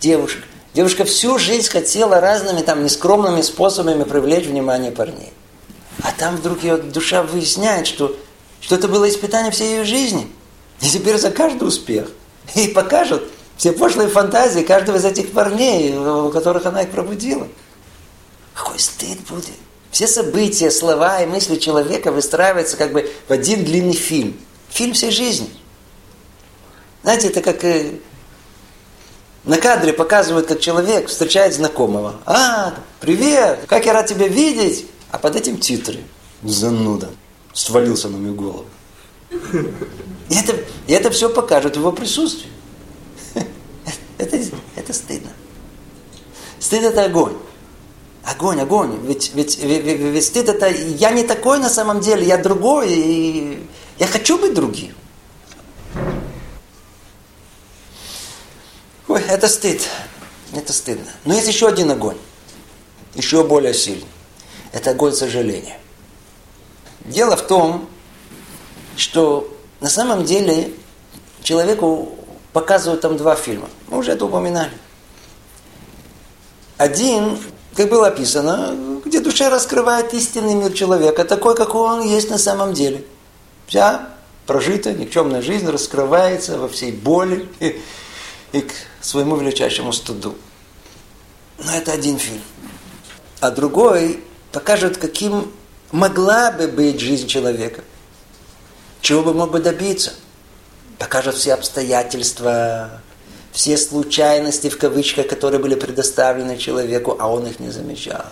[0.00, 0.42] Девушка.
[0.74, 5.32] Девушка всю жизнь хотела разными там нескромными способами привлечь внимание парней.
[6.02, 8.14] А там вдруг ее душа выясняет, что,
[8.60, 10.30] что это было испытание всей ее жизни.
[10.80, 12.10] И теперь за каждый успех
[12.54, 13.24] ей покажут
[13.56, 17.48] все пошлые фантазии каждого из этих парней, у которых она их пробудила.
[18.54, 19.65] Какой стыд будет.
[19.96, 24.38] Все события, слова и мысли человека выстраиваются как бы в один длинный фильм.
[24.68, 25.48] Фильм всей жизни.
[27.02, 27.92] Знаете, это как э,
[29.44, 32.16] на кадре показывают, как человек встречает знакомого.
[32.26, 34.84] А, привет, как я рад тебя видеть.
[35.12, 36.00] А под этим титры.
[36.42, 37.08] Зануда.
[37.54, 38.66] Свалился на мою голову.
[39.30, 42.50] И это, и это все покажет в его присутствии.
[44.18, 44.38] Это,
[44.76, 45.30] это стыдно.
[46.58, 47.36] Стыд это огонь.
[48.26, 48.98] Огонь, огонь.
[49.06, 53.66] Ведь, ведь, ведь, ведь стыд это я не такой на самом деле, я другой, и
[53.98, 54.94] я хочу быть другим.
[59.08, 59.88] Ой, это стыд.
[60.52, 61.10] Это стыдно.
[61.24, 62.18] Но есть еще один огонь.
[63.14, 64.08] Еще более сильный
[64.76, 65.78] это огонь сожаления.
[67.06, 67.88] Дело в том,
[68.96, 69.50] что
[69.80, 70.70] на самом деле
[71.42, 72.14] человеку
[72.52, 73.70] показывают там два фильма.
[73.88, 74.72] Мы уже это упоминали.
[76.76, 77.38] Один,
[77.76, 82.72] как было описано, где душа раскрывает истинный мир человека, такой, какой он есть на самом
[82.72, 83.04] деле.
[83.66, 84.08] Вся
[84.46, 87.80] прожитая никчемная жизнь раскрывается во всей боли и,
[88.52, 90.36] и к своему величайшему стыду.
[91.58, 92.42] Но это один фильм.
[93.40, 94.22] А другой
[94.52, 95.52] покажут, каким
[95.90, 97.82] могла бы быть жизнь человека,
[99.00, 100.14] чего бы мог бы добиться.
[100.98, 103.02] Покажут все обстоятельства,
[103.56, 108.26] все случайности, в кавычках, которые были предоставлены человеку, а он их не замечал.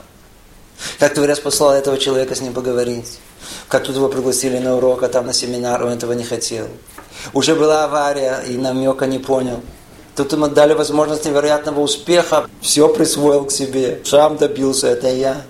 [0.98, 3.18] Как Творец послал этого человека с ним поговорить.
[3.68, 6.66] Как тут его пригласили на урок, а там на семинар, он этого не хотел.
[7.32, 9.62] Уже была авария, и намека не понял.
[10.14, 15.40] Тут ему дали возможность невероятного успеха, все присвоил к себе, сам добился, это я.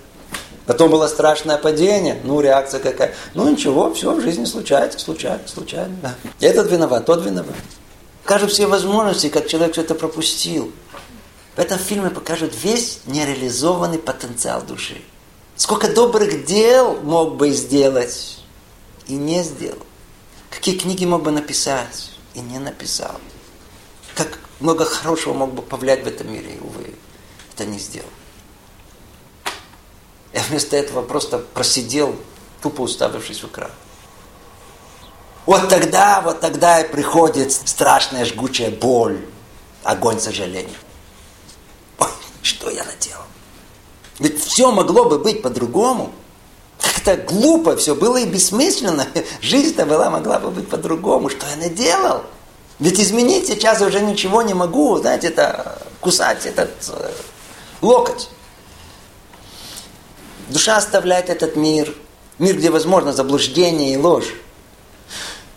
[0.67, 3.13] Потом было страшное падение, ну, реакция какая.
[3.33, 6.15] Ну, ничего, все в жизни случается, случается, случается.
[6.39, 7.55] Этот виноват, тот виноват.
[8.25, 10.71] Покажут все возможности, как человек все это пропустил.
[11.55, 14.99] В этом фильме покажут весь нереализованный потенциал души.
[15.55, 18.39] Сколько добрых дел мог бы сделать
[19.05, 19.77] и не сделал.
[20.49, 23.21] Какие книги мог бы написать и не написал.
[24.15, 26.95] Как много хорошего мог бы повлиять в этом мире, и, увы,
[27.53, 28.09] это не сделал.
[30.33, 32.15] Я вместо этого просто просидел,
[32.63, 33.69] тупо уставившись в экран.
[35.45, 39.23] Вот тогда, вот тогда и приходит страшная жгучая боль,
[39.83, 40.75] огонь сожаления.
[42.41, 43.23] Что я наделал?
[44.19, 46.11] Ведь все могло бы быть по-другому.
[46.79, 49.07] Как-то глупо все было и бессмысленно.
[49.41, 51.29] Жизнь-то была, могла бы быть по-другому.
[51.29, 52.23] Что я наделал?
[52.79, 54.97] Ведь изменить сейчас уже ничего не могу.
[54.97, 57.11] Знаете, это кусать этот э,
[57.81, 58.29] локоть.
[60.49, 61.93] Душа оставляет этот мир.
[62.37, 64.33] Мир, где возможно заблуждение и ложь.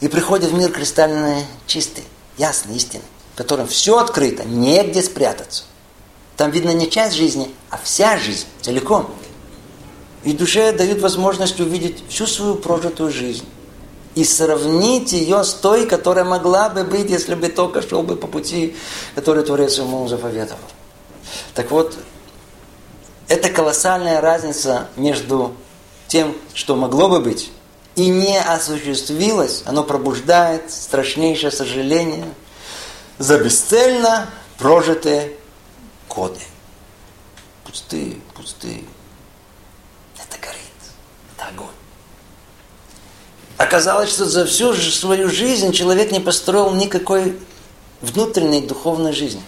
[0.01, 2.05] И приходит в мир кристально чистый,
[2.37, 5.65] ясный, истинный, в котором все открыто, негде спрятаться.
[6.37, 9.11] Там видно не часть жизни, а вся жизнь целиком.
[10.23, 13.45] И душе дают возможность увидеть всю свою прожитую жизнь
[14.15, 18.27] и сравнить ее с той, которая могла бы быть, если бы только шел бы по
[18.27, 18.77] пути,
[19.15, 20.59] который Творец ему заповедовал.
[21.55, 21.97] Так вот,
[23.29, 25.55] это колоссальная разница между
[26.09, 27.51] тем, что могло бы быть,
[27.99, 32.33] и не осуществилось, оно пробуждает страшнейшее сожаление
[33.19, 35.33] за бесцельно прожитые
[36.09, 36.39] годы.
[37.65, 38.85] Пустые, пустые.
[40.17, 40.61] Это горит.
[41.35, 41.67] Это огонь.
[43.57, 47.37] Оказалось, что за всю свою жизнь человек не построил никакой
[48.01, 49.43] внутренней духовной жизни.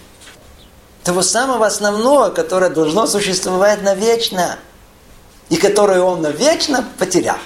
[1.04, 4.58] Того самого основного, которое должно существовать навечно,
[5.50, 7.38] и которое он навечно потерял.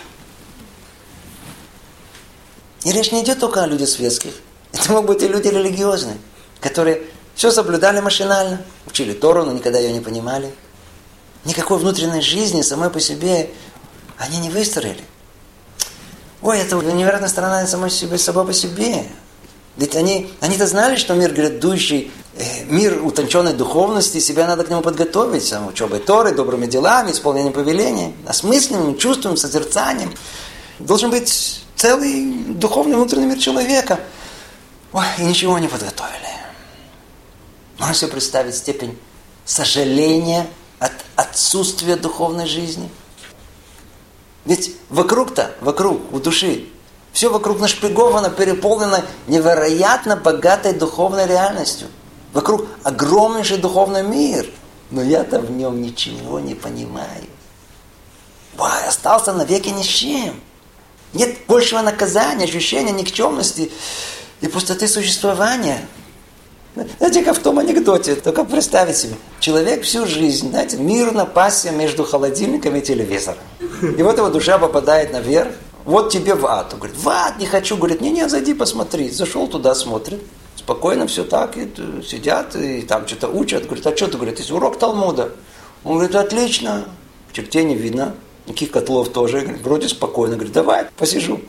[2.85, 4.33] И речь не идет только о людях светских.
[4.73, 6.19] Это могут быть и люди религиозные,
[6.61, 7.03] которые
[7.35, 10.55] все соблюдали машинально, учили Тору, но никогда ее не понимали.
[11.45, 13.51] Никакой внутренней жизни самой по себе
[14.19, 15.03] они не выстроили.
[16.43, 19.07] Ой, это невероятная сторона самой себе, собой по себе.
[19.77, 24.83] Ведь они, они-то знали, что мир грядущий, э, мир утонченной духовности, себя надо к нему
[24.83, 30.15] подготовить, сам, учебой Торы, добрыми делами, исполнением повелений, осмысленным чувством, созерцанием.
[30.79, 34.01] Должен быть целый духовный внутренний мир человека.
[34.93, 36.29] Ой, и ничего не подготовили.
[37.79, 38.99] Можно себе представить степень
[39.45, 40.47] сожаления
[40.79, 42.89] от отсутствия духовной жизни?
[44.45, 46.69] Ведь вокруг-то, вокруг, у души,
[47.13, 51.89] все вокруг нашпиговано, переполнено невероятно богатой духовной реальностью.
[52.33, 54.47] Вокруг огромнейший духовный мир.
[54.91, 57.25] Но я-то в нем ничего не понимаю.
[58.59, 60.41] Ой, остался навеки ни с чем.
[61.15, 63.71] Нет большего наказания, ощущения никчемности
[64.41, 65.87] и пустоты существования–
[66.99, 69.15] знаете, как в том анекдоте, только представить себе.
[69.39, 73.39] Человек всю жизнь, знаете, мирно пасся между холодильником и телевизором.
[73.97, 75.53] И вот его душа попадает наверх,
[75.85, 76.73] вот тебе в ад.
[76.73, 77.77] Он говорит, в ад не хочу.
[77.77, 79.09] Говорит, не-не, зайди посмотри.
[79.11, 80.21] Зашел туда, смотрит.
[80.57, 81.71] Спокойно все так, и
[82.05, 83.67] сидят, и там что-то учат.
[83.67, 84.17] Говорит, а что ты?
[84.17, 85.31] Говорит, есть урок Талмуда.
[85.85, 86.87] Он говорит, отлично.
[87.29, 88.15] В черте не видно.
[88.47, 89.41] Никаких котлов тоже.
[89.41, 90.35] Говорит, вроде спокойно.
[90.35, 91.41] Говорит, давай, посижу.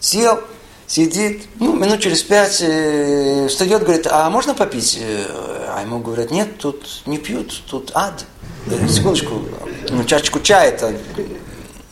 [0.00, 0.40] Сел,
[0.86, 4.98] сидит, ну, минут через пять э, встает, говорит, а можно попить?
[5.00, 5.26] Э,
[5.68, 8.24] а ему говорят, нет, тут не пьют, тут ад.
[8.66, 9.42] Говорит, секундочку,
[9.88, 10.94] ну, чашечку чая-то.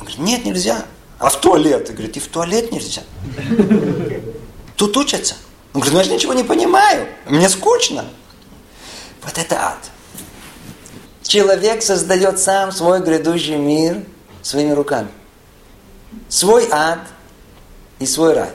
[0.00, 0.84] Говорит, нет, нельзя.
[1.18, 1.90] А в туалет?
[1.92, 3.02] Говорит, и в туалет нельзя.
[4.76, 5.36] Тут учатся.
[5.72, 8.06] Он говорит, ну я же ничего не понимаю, мне скучно.
[9.22, 9.90] Вот это ад.
[11.22, 14.02] Человек создает сам свой грядущий мир
[14.42, 15.08] своими руками.
[16.28, 17.00] Свой ад
[17.98, 18.50] и свой рай.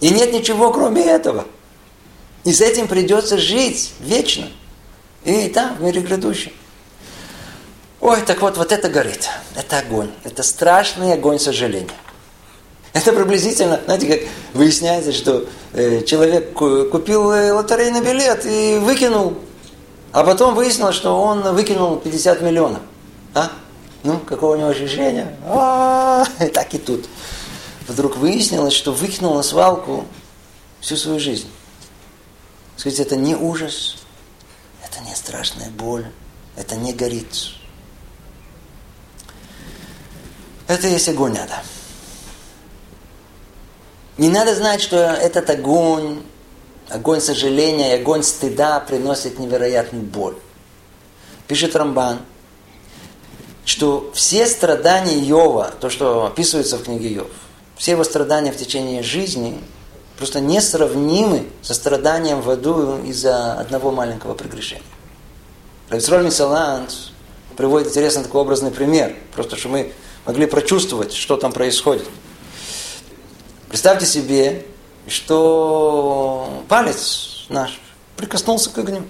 [0.00, 1.46] И нет ничего кроме этого.
[2.44, 4.48] И с этим придется жить вечно.
[5.24, 6.52] И там, в мире грядущем.
[8.00, 9.28] Ой, так вот, вот это горит.
[9.56, 10.10] Это огонь.
[10.24, 11.90] Это страшный огонь сожаления.
[12.92, 19.34] Это приблизительно, знаете, как выясняется, что э, человек купил э, лотерейный билет и выкинул,
[20.12, 22.80] а потом выяснилось, что он выкинул 50 миллионов.
[23.34, 23.50] А?
[24.04, 25.36] Ну, какого у него ощущения?
[25.44, 27.08] А-а-а, так и тут
[27.88, 30.06] вдруг выяснилось, что выкинул на свалку
[30.80, 31.50] всю свою жизнь.
[32.76, 33.96] Скажите, это не ужас,
[34.84, 36.06] это не страшная боль,
[36.56, 37.54] это не горит.
[40.68, 41.62] Это есть огонь ада.
[44.18, 46.22] Не надо знать, что этот огонь,
[46.88, 50.36] огонь сожаления и огонь стыда приносит невероятную боль.
[51.46, 52.20] Пишет Рамбан,
[53.68, 57.26] что все страдания Йова, то, что описывается в книге Йов,
[57.76, 59.62] все его страдания в течение жизни
[60.16, 64.82] просто несравнимы со страданием в аду из-за одного маленького прегрешения.
[65.90, 67.12] Рависроль Мисалант
[67.58, 69.92] приводит интересный такой образный пример, просто чтобы мы
[70.24, 72.08] могли прочувствовать, что там происходит.
[73.68, 74.64] Представьте себе,
[75.08, 77.78] что палец наш
[78.16, 79.02] прикоснулся к огню.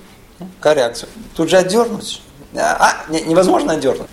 [0.59, 1.09] Какая реакция?
[1.37, 2.21] Тут же отдернуть.
[2.57, 4.09] А, невозможно отдернуть.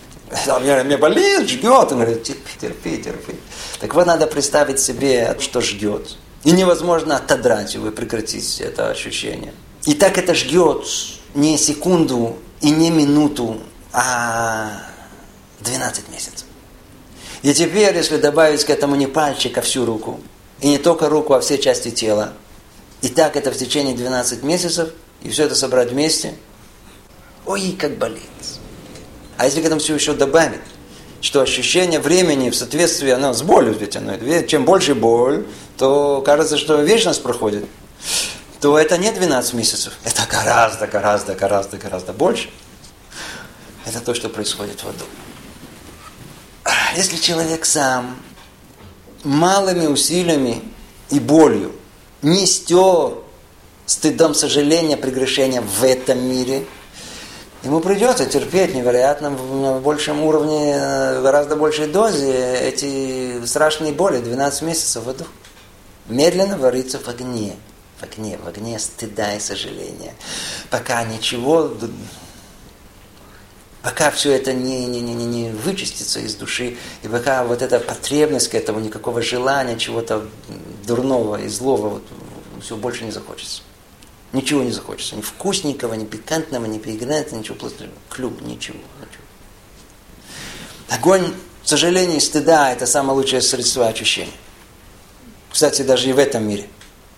[0.62, 1.92] Мне, мне болит, ждет.
[1.92, 3.36] Он говорит, терпи, терпи.
[3.80, 6.18] Так вот, надо представить себе, что ждет.
[6.44, 9.54] И невозможно отодрать его и прекратить это ощущение.
[9.86, 10.86] И так это ждет
[11.34, 13.60] не секунду и не минуту,
[13.92, 14.82] а
[15.60, 16.46] 12 месяцев.
[17.42, 20.20] И теперь, если добавить к этому не пальчик, а всю руку,
[20.62, 22.34] и не только руку, а все части тела,
[23.02, 24.90] и так это в течение 12 месяцев,
[25.22, 26.34] и все это собрать вместе,
[27.46, 28.22] ой, как болит.
[29.38, 30.62] А если к этому все еще добавить,
[31.22, 35.46] что ощущение времени в соответствии оно с болью, ведь оно, чем больше боль,
[35.78, 37.66] то кажется, что вечность проходит,
[38.62, 42.50] то это не 12 месяцев, это гораздо, гораздо, гораздо, гораздо больше.
[43.86, 45.06] Это то, что происходит в аду.
[46.96, 48.18] Если человек сам
[49.24, 50.64] малыми усилиями
[51.10, 51.74] и болью
[52.22, 53.18] не стер
[53.86, 56.66] стыдом сожаления, прегрешения в этом мире–
[57.66, 60.76] ему придется терпеть невероятно на большем уровне,
[61.18, 65.26] в гораздо большей дозе эти страшные боли 12 месяцев в аду.
[66.08, 67.56] Медленно варится в огне,
[68.00, 70.14] в огне, в огне стыда и сожаления.
[70.70, 71.74] Пока ничего,
[73.82, 78.50] пока все это не, не, не, не вычистится из души, и пока вот эта потребность
[78.50, 80.28] к этому, никакого желания, чего-то
[80.86, 82.04] дурного и злого, вот,
[82.62, 83.64] все больше не захочется.
[84.34, 85.16] Ничего не захочется.
[85.16, 87.92] Ни вкусненького, ни пикантного, ни перегнатого, ничего плотного.
[88.10, 89.24] Клюк, ничего, ничего.
[90.90, 94.34] Огонь сожаления и стыда– это самое лучшее средство очищения.
[95.52, 96.68] Кстати, даже и в этом мире.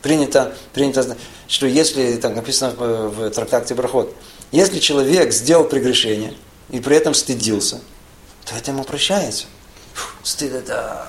[0.02, 4.16] Принято, принято что если, так написано в, трактате Брахот,
[4.52, 6.34] если человек сделал прегрешение
[6.70, 7.82] и при этом стыдился,
[8.46, 9.48] то это ему прощается.
[9.94, 11.08] Фу, стыд– это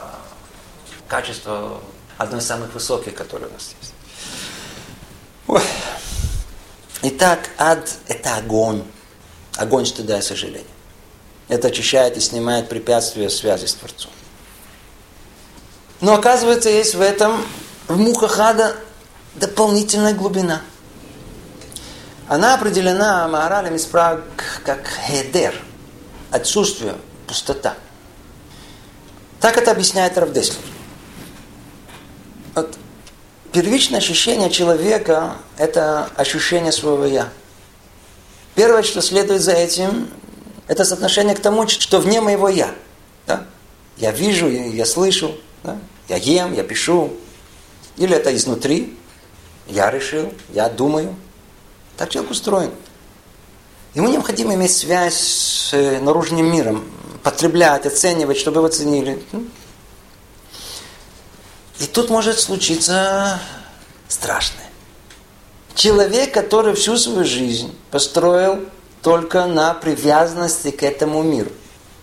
[1.07, 1.81] качество
[2.17, 3.88] одно из самых высоких, которое у нас есть.
[7.03, 8.85] Итак, ад– это огонь.
[9.57, 10.65] Огонь стыда и сожаления.
[11.49, 14.11] Это очищает и снимает препятствия связи с Творцом.
[16.01, 17.45] Но оказывается, есть в этом,
[17.89, 18.77] в мухах ада,
[19.35, 20.63] дополнительная глубина.
[22.29, 24.21] Она определена Мааралем из Праг
[24.65, 25.55] как хедер,
[26.31, 26.95] отсутствие,
[27.27, 27.75] пустота.
[29.41, 30.61] Так это объясняет Равдеслер.
[32.55, 32.77] Вот
[33.53, 37.29] первичное ощущение человека– это ощущение своего «я».
[38.55, 40.09] Первое, что следует за этим,
[40.67, 42.75] это соотношение к тому, что вне моего «я».
[43.27, 43.45] Да?
[43.97, 45.79] Я вижу, я слышу, да?
[46.09, 47.13] я ем, я пишу.
[47.97, 48.97] Или это изнутри,
[49.67, 51.15] я решил, я думаю.
[51.97, 52.71] Так человек устроен.
[53.95, 56.85] Ему необходимо иметь связь с э, наружным миром,
[57.23, 59.23] потреблять, оценивать, чтобы его ценили.
[61.81, 63.41] И тут может случиться
[64.09, 64.67] страшное.
[65.75, 68.65] Человек, который всю свою жизнь построил
[69.01, 71.51] только на привязанности к этому миру.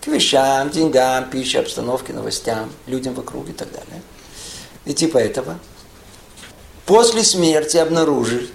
[0.02, 4.02] К вещам, деньгам, пище, обстановке, новостям, людям вокруг и так далее.
[4.86, 5.58] И типа этого.
[6.86, 8.50] После смерти обнаружит,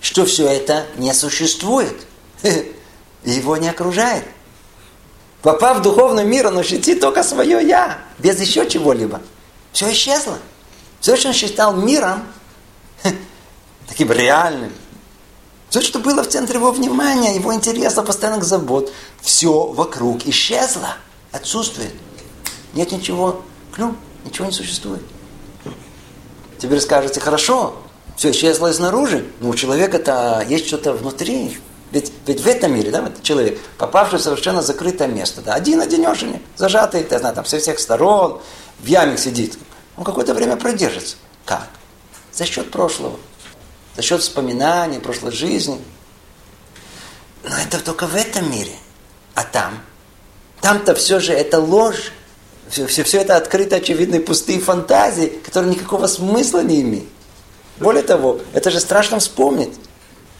[0.00, 1.96] что все это не существует.
[3.24, 4.24] Его не окружает.
[5.40, 9.20] Попав в духовный мир, он ощутит только свое «я», без еще чего-либо.
[9.72, 10.38] Все исчезло.
[11.02, 12.22] Все, что он считал миром,
[13.88, 14.72] таким реальным,
[15.68, 20.94] все, что было в центре его внимания, его интереса, постоянных забот, все вокруг исчезло,
[21.32, 21.92] отсутствует.
[22.74, 23.42] Нет ничего,
[23.72, 25.02] клюм, ничего не существует.
[26.58, 27.74] Теперь скажете, хорошо,
[28.16, 31.58] все исчезло снаружи, но у человека-то есть что-то внутри.
[31.90, 35.80] Ведь, ведь в этом мире, да, вот человек, попавший в совершенно закрытое место, да, один
[35.80, 38.40] одинешенек, зажатый, я знаю, там, со всех сторон,
[38.78, 39.58] в яме сидит,
[39.96, 41.16] он какое-то время продержится.
[41.44, 41.68] Как?
[42.32, 43.18] За счет прошлого.
[43.96, 45.80] За счет вспоминаний прошлой жизни.
[47.44, 48.72] Но это только в этом мире.
[49.34, 49.80] А там?
[50.60, 52.12] Там-то все же это ложь.
[52.68, 57.08] Все, все, все это открыто, очевидные пустые фантазии, которые никакого смысла не имеют.
[57.78, 59.74] Более того, это же страшно вспомнить.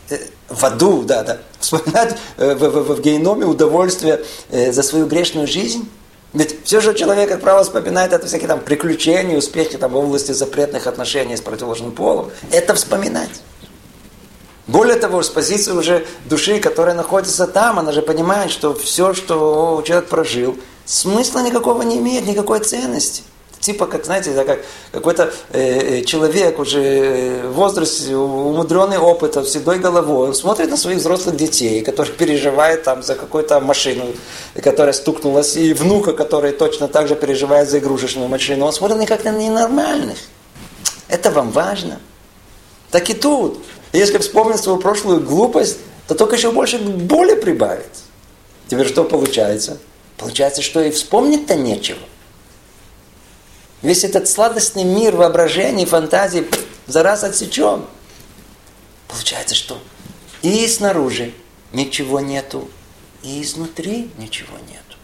[0.08, 1.38] Э, в аду, да, да.
[1.58, 5.90] Вспоминать э, в, в, в геноме удовольствие э, за свою грешную жизнь.
[6.32, 10.32] Ведь все же человек, как правило, вспоминает это всякие там приключения, успехи там, в области
[10.32, 12.30] запретных отношений с противоположным полом.
[12.50, 13.42] Это вспоминать.
[14.66, 19.82] Более того, с позиции уже души, которая находится там, она же понимает, что все, что
[19.84, 20.56] человек прожил,
[20.86, 23.22] смысла никакого не имеет, никакой ценности.
[23.62, 29.78] Типа, как, знаете, это как какой-то э, э человек уже в возрасте, умудренный опытом, седой
[29.78, 34.04] головой, он смотрит на своих взрослых детей, которые переживают там за какую-то машину,
[34.60, 38.66] которая стукнулась, и внука, который точно так же переживает за игрушечную машину.
[38.66, 40.18] Он смотрит на как на ненормальных.
[41.06, 42.00] Это вам важно.
[42.90, 43.64] Так и тут.
[43.92, 47.92] Если вспомнить свою прошлую глупость, то только еще больше боли прибавит.
[48.66, 49.78] Теперь что получается?
[50.16, 52.00] Получается, что и вспомнить-то нечего.
[53.82, 56.48] Весь этот сладостный мир воображения, фантазии
[56.86, 57.84] за раз отсечен.
[59.08, 59.82] Получается, что
[60.40, 61.34] и снаружи
[61.72, 62.70] ничего нету,
[63.22, 64.96] и изнутри ничего нету.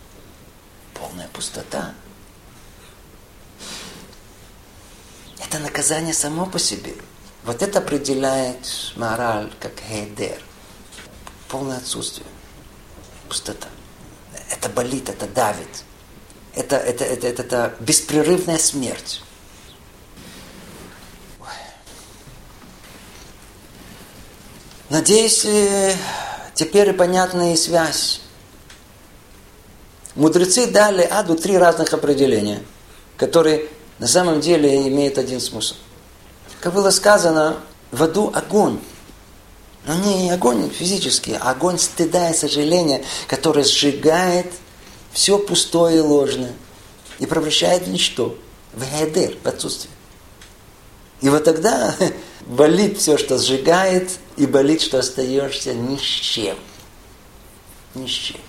[0.94, 1.92] Полная пустота.
[5.44, 6.94] Это наказание само по себе.
[7.44, 10.40] Вот это определяет мораль как хейдер.
[11.48, 12.26] Полное отсутствие.
[13.28, 13.68] Пустота.
[14.50, 15.84] Это болит, это давит
[16.54, 19.22] это, это, это, это, это беспрерывная смерть.
[24.90, 25.94] Надеюсь, э,
[26.54, 28.22] теперь понятна и связь.
[30.14, 32.62] Мудрецы дали аду три разных определения,
[33.18, 33.68] которые
[33.98, 35.74] на самом деле имеют один смысл.
[36.60, 37.58] Как было сказано,
[37.92, 38.80] в аду огонь.
[39.86, 44.46] Но не огонь физический, а огонь стыда и сожаления, который сжигает
[45.18, 46.52] все пустое и ложное
[47.18, 48.38] и превращает в ничто,
[48.72, 49.92] в гедер, в отсутствие.
[51.20, 51.92] И вот тогда
[52.46, 56.56] болит все, что сжигает, и болит, что остаешься ни с чем.
[57.96, 58.40] Ни с чем.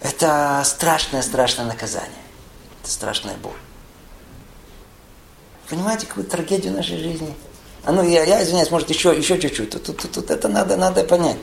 [0.00, 2.24] Это страшное-страшное наказание.
[2.80, 3.52] Это страшная боль.
[5.68, 7.34] Понимаете, какую трагедию нашей жизни?
[7.84, 9.68] А ну, я, я извиняюсь, может, еще, еще чуть-чуть.
[9.68, 11.36] Тут, тут, тут это надо, надо понять.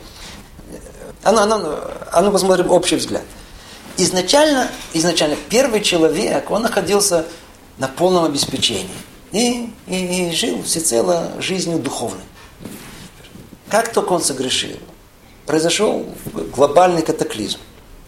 [1.26, 1.80] А ну, а ну,
[2.12, 3.24] а ну посмотрим общий взгляд.
[3.98, 7.26] Изначально, изначально первый человек, он находился
[7.80, 8.88] на полном обеспечении.
[9.32, 12.22] И, и, и жил всецело жизнью духовной.
[13.70, 14.78] Как только он согрешил,
[15.48, 16.06] произошел
[16.56, 17.58] глобальный катаклизм.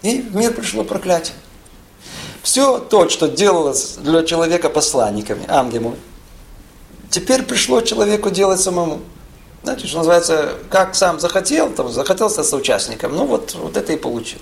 [0.03, 1.35] И в мир пришло проклятие.
[2.43, 5.97] Все то, что делалось для человека посланниками, ангелами,
[7.09, 8.99] теперь пришло человеку делать самому.
[9.67, 13.97] Знаете, что называется, как сам захотел, там, захотел стать соучастником, ну вот, вот это и
[13.97, 14.39] получил.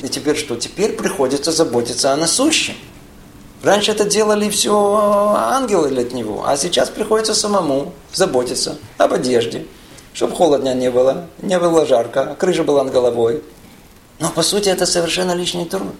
[0.00, 0.56] И теперь что?
[0.56, 2.74] Теперь приходится заботиться о насущем.
[3.62, 9.66] Раньше это делали все ангелы для него, а сейчас приходится самому заботиться об одежде,
[10.12, 13.42] чтобы холодно не было, не было жарко, крыша была над головой.
[14.18, 15.94] Но по сути это совершенно лишний труд.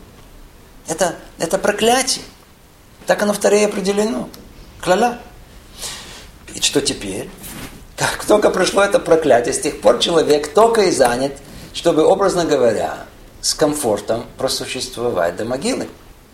[0.87, 2.23] Это, это проклятие.
[3.07, 4.29] Так оно второе определено.
[4.83, 5.19] Кляля.
[6.55, 7.31] И что теперь?
[7.97, 11.33] Как только прошло это проклятие, с тех пор человек только и занят,
[11.73, 13.07] чтобы, образно говоря,
[13.41, 15.89] с комфортом просуществовать до могилы.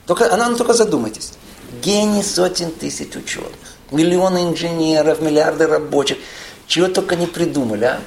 [0.07, 1.33] Только, она, ну, только задумайтесь.
[1.83, 3.51] Гений сотен тысяч ученых,
[3.91, 6.19] миллионы инженеров, миллиарды рабочих,
[6.67, 8.01] чего только не придумали, а?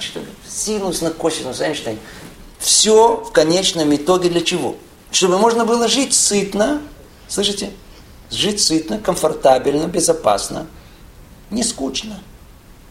[0.48, 2.00] Синус на косинус, Эйнштейн.
[2.60, 4.76] Все в конечном итоге для чего?
[5.12, 6.82] Чтобы можно было жить сытно,
[7.28, 7.72] слышите?
[8.32, 10.66] Жить сытно, комфортабельно, безопасно,
[11.52, 12.20] не скучно.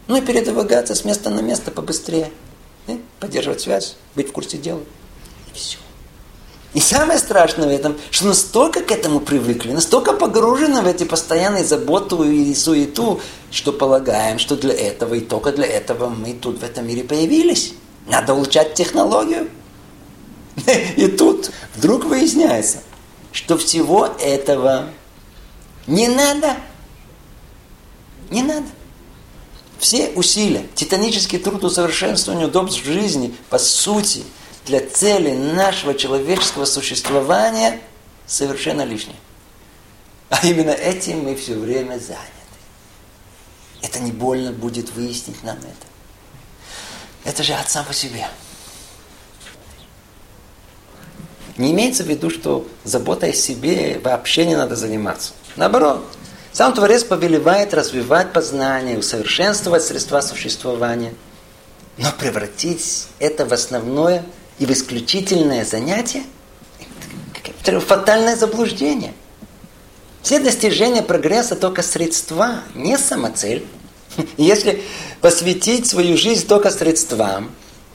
[0.07, 2.31] Ну и передвигаться с места на место побыстрее.
[3.19, 4.81] Поддерживать связь, быть в курсе дела.
[5.49, 5.77] И все.
[6.73, 11.63] И самое страшное в этом, что настолько к этому привыкли, настолько погружены в эти постоянные
[11.63, 16.63] заботу и суету, что полагаем, что для этого и только для этого мы тут в
[16.63, 17.73] этом мире появились.
[18.07, 19.49] Надо улучшать технологию.
[20.97, 22.79] И тут вдруг выясняется,
[23.31, 24.89] что всего этого
[25.87, 26.57] не надо.
[28.31, 28.65] Не надо.
[29.83, 34.23] Все усилия, титанический труд усовершенствования удобств жизни, по сути,
[34.65, 37.81] для цели нашего человеческого существования
[38.25, 39.17] совершенно лишние.
[40.29, 42.31] А именно этим мы все время заняты.
[43.81, 45.87] Это не больно будет выяснить нам это.
[47.25, 48.25] Это же от сам по себе.
[51.57, 55.33] Не имеется в виду, что заботой о себе вообще не надо заниматься.
[55.57, 56.05] Наоборот,
[56.53, 61.13] сам Творец повелевает развивать познание, усовершенствовать средства существования,
[61.97, 64.23] но превратить это в основное
[64.59, 66.23] и в исключительное занятие–
[67.65, 69.13] это фатальное заблуждение.
[70.21, 73.65] Все достижения прогресса только средства, не самоцель.
[74.37, 74.83] Если
[75.21, 77.51] посвятить свою жизнь только средствам,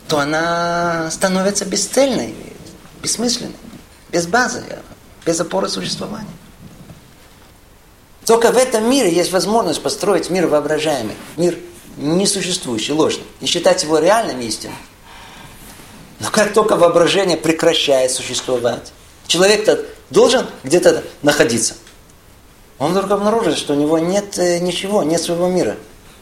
[0.09, 2.35] то она становится бесцельной,
[3.03, 3.55] бессмысленной.
[4.11, 4.65] без базы,
[5.25, 6.29] без опоры существования.
[8.29, 11.59] Только в этом мире есть возможность построить мир воображаемый, мир
[11.97, 14.77] несуществующий, ложный, и считать его реальным истинным.
[16.21, 18.93] Но как только воображение прекращает существовать,
[19.29, 21.73] человек-то должен где-то находиться.
[22.79, 25.79] Он вдруг обнаружит, что у него нет э, ничего, нет своего мира,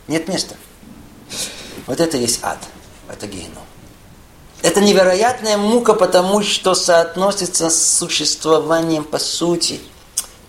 [0.06, 0.54] нет места.
[1.88, 2.58] Вот это есть ад,
[3.08, 3.64] это геном.
[4.62, 9.80] Это невероятная мука, потому что соотносится с существованием по сути.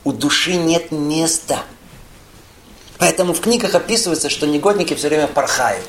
[0.08, 1.66] У души нет места.
[2.97, 5.84] Поэтому в книгах описывается, что негодники все время порхают.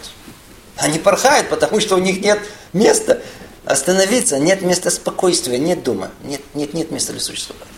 [0.77, 2.41] Они порхают, потому что у них нет
[2.73, 3.23] места
[3.65, 7.71] остановиться, нет места спокойствия, нет дома, нет, нет, нет места для существования.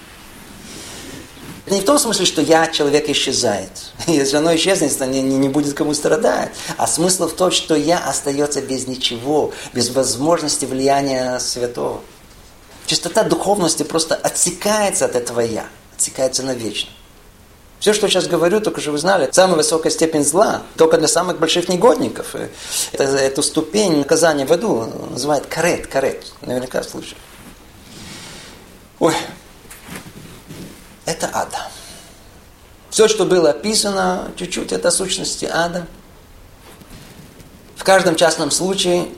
[1.66, 3.93] Это не в том смысле, что я, человек, исчезает.
[4.07, 6.53] Если оно исчезнет, то не, не будет кому страдать.
[6.78, 12.01] А смысл в том, что я остается без ничего, без возможности влияния святого.
[12.86, 15.66] Чистота духовности просто отсекается от этого я,
[16.01, 16.88] отсекается навечно.
[17.78, 21.09] Все, что я сейчас говорю, только что вы знали, самая высокая степень зла, только для
[21.09, 22.34] самых больших негодников.
[22.92, 26.32] Это, эту ступень наказания в аду называют карет, карет.
[26.42, 27.16] Наверняка слышали.
[28.98, 29.14] Ой,
[31.07, 31.70] это ада.
[32.90, 35.86] Все, что было описано, чуть-чуть это сущности ада.
[37.76, 39.09] В каждом частном случае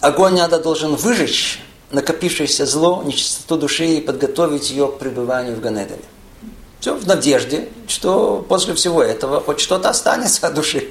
[0.00, 1.60] огонь ада должен выжечь
[1.90, 6.02] накопившееся зло, нечистоту души и подготовить ее к пребыванию в Ганедале.
[6.86, 10.88] Все в надежде, что после всего этого хоть что-то останется от души.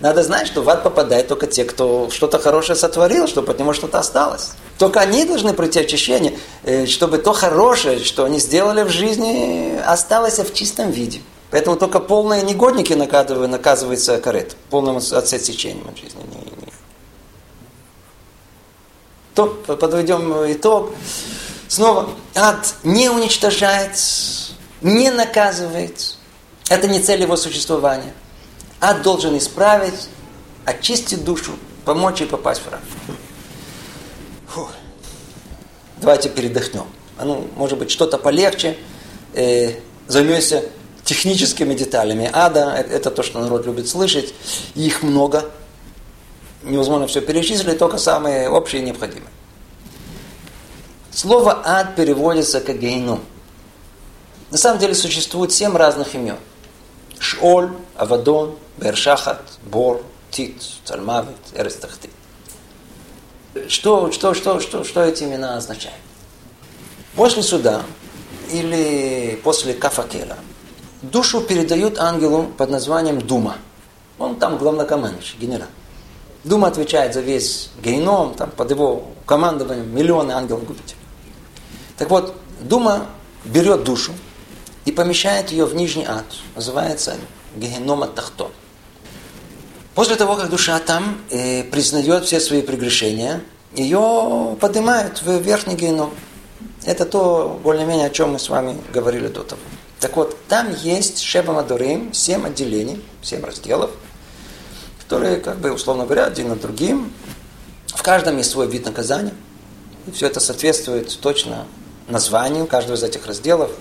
[0.00, 3.72] Надо знать, что в ад попадают только те, кто что-то хорошее сотворил, чтобы от него
[3.72, 4.50] что-то осталось.
[4.78, 10.40] Только они должны пройти очищение, э, чтобы то хорошее, что они сделали в жизни, осталось
[10.40, 11.20] в чистом виде.
[11.52, 16.20] Поэтому только полные негодники наказывают, наказываются карет, полным отсечением от жизни.
[16.34, 16.72] Не, не.
[19.36, 20.90] То подведем итог.
[21.68, 23.96] Снова, ад не уничтожает,
[24.82, 26.16] не наказывает.
[26.68, 28.12] Это не цель его существования.
[28.80, 30.08] Ад должен исправить,
[30.64, 31.52] очистить душу,
[31.84, 32.80] помочь ей попасть в рай.
[34.48, 34.68] Фу.
[35.98, 36.86] Давайте передохнем.
[37.16, 38.76] А ну, может быть, что-то полегче.
[39.34, 39.74] Э,
[40.08, 40.64] займемся
[41.04, 42.74] техническими деталями ада.
[42.76, 44.34] Это, это то, что народ любит слышать.
[44.74, 45.50] Их много.
[46.62, 49.30] Невозможно все перечислить, только самые общие и необходимые.
[51.10, 53.20] Слово ад переводится как гейну.
[54.52, 56.36] На самом деле существует семь разных имен.
[57.18, 62.10] Шоль, Авадон, Бершахат, Бор, Тит, Цальмавит, Эрестахтит.
[63.68, 65.96] Что, что, что, что, что эти имена означают?
[67.16, 67.80] После суда
[68.50, 70.36] или после кафакера
[71.00, 73.56] душу передают ангелу под названием Дума.
[74.18, 75.68] Он там главнокомандующий, генерал.
[76.44, 81.00] Дума отвечает за весь геном, там под его командованием миллионы ангелов-губителей.
[81.96, 83.06] Так вот, Дума
[83.46, 84.12] берет душу
[84.84, 86.24] и помещает ее в нижний ад.
[86.56, 87.16] Называется
[87.56, 88.50] Геном Тахтон.
[89.94, 93.42] После того, как душа там э, признает все свои прегрешения,
[93.74, 96.14] ее поднимают в верхний геном.
[96.84, 99.60] Это то, более-менее, о чем мы с вами говорили до того.
[100.00, 103.90] Так вот, там есть Шеба Мадурим, семь отделений, семь разделов,
[105.00, 107.12] которые, как бы, условно говоря, один над другим.
[107.86, 109.34] В каждом есть свой вид наказания.
[110.06, 111.66] И все это соответствует точно
[112.08, 113.70] названию каждого из этих разделов–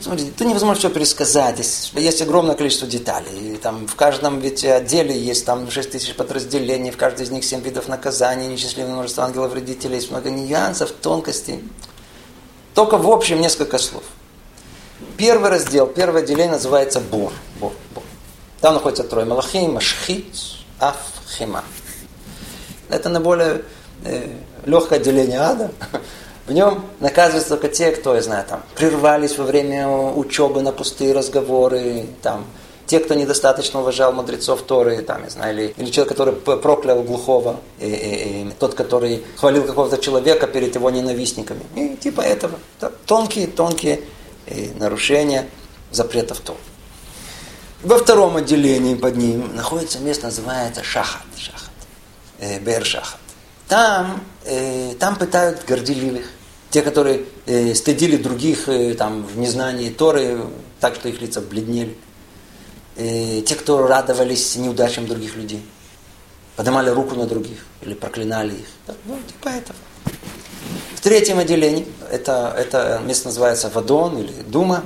[0.00, 1.58] Смотрите, это невозможно все пересказать.
[1.58, 3.54] Есть, есть огромное количество деталей.
[3.54, 7.44] И там в каждом ведь отделе есть там 6 тысяч подразделений, в каждой из них
[7.44, 11.64] 7 видов наказаний, нечисленное множество ангелов-вредителей, есть много нюансов, тонкостей.
[12.74, 14.04] Только в общем несколько слов.
[15.16, 17.32] Первый раздел, первое отделение называется Бур.
[17.58, 18.04] Бур, Бур.
[18.60, 20.26] Там находится трое Малахим, Машхит,
[20.78, 20.96] Аф,
[21.36, 21.64] Хима.
[22.88, 23.62] Это наиболее
[24.04, 24.32] э,
[24.64, 25.70] легкое отделение ада.
[26.48, 31.12] В нем наказываются только те, кто, я знаю, там, прервались во время учебы на пустые
[31.12, 32.46] разговоры, там,
[32.86, 37.60] те, кто недостаточно уважал мудрецов Торы, там, я знаю, или, или человек, который проклял глухого,
[37.78, 41.60] и, и, и тот, который хвалил какого-то человека перед его ненавистниками.
[41.76, 42.58] И типа этого.
[43.04, 44.00] Тонкие, тонкие
[44.46, 45.50] э, нарушения
[45.90, 46.58] запретов Торы.
[47.82, 51.26] Во втором отделении под ним находится место, называется Шахат.
[51.36, 51.70] Шахат.
[52.38, 53.20] Э, Бер Шахат.
[53.68, 56.24] Там, э, там пытают горделивых.
[56.78, 60.44] Те, которые э, стыдили других э, там, в незнании Торы,
[60.78, 61.96] так что их лица бледнели.
[62.94, 65.60] Э, те, кто радовались неудачам других людей.
[66.54, 68.66] Поднимали руку на других или проклинали их.
[69.06, 69.76] Ну, типа этого.
[70.94, 74.84] В третьем отделении, это, это место называется Вадон или Дума,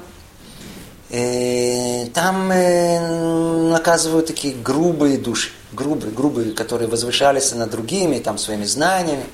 [1.11, 8.65] э, там э, наказывают такие грубые души, грубые, грубые, которые возвышались над другими, там, своими
[8.65, 9.27] знаниями.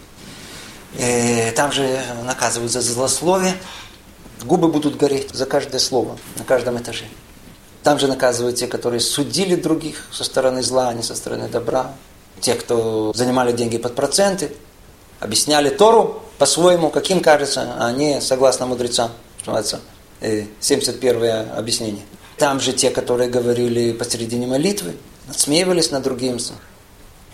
[0.96, 3.54] Э, там же наказывают за злословие.
[4.44, 7.04] Губы будут гореть за каждое слово на каждом этаже.
[7.82, 11.94] Там же наказывают те, которые судили других со стороны зла, а не со стороны добра.
[12.40, 14.52] Те, кто занимали деньги под проценты,
[15.20, 19.10] объясняли Тору по-своему, каким кажется, а не согласно мудрецам.
[19.40, 19.80] Называется,
[20.60, 22.04] 71 э, объяснение.
[22.36, 24.96] Там же те, которые говорили посередине молитвы,
[25.28, 26.38] отсмеивались над другим.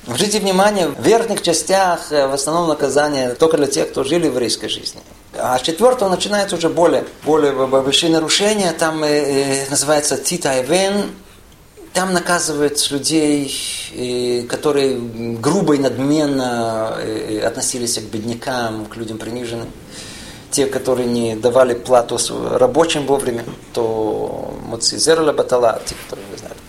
[0.07, 4.33] Обратите внимание, в верхних частях э, в основном наказание только для тех, кто жили в
[4.33, 5.01] еврейской жизни.
[5.37, 8.73] А с четвертого начинается уже более, более большие нарушения.
[8.73, 11.11] Там э, э, называется Тита Эвен.
[11.93, 13.53] Там наказывают людей,
[13.95, 16.97] э, которые грубо и надменно
[17.45, 19.69] относились к беднякам, к людям приниженным.
[20.51, 22.19] Те, которые не давали плату
[22.53, 26.61] рабочим вовремя, то Муцизерла Батала, те, которые, вы знаете,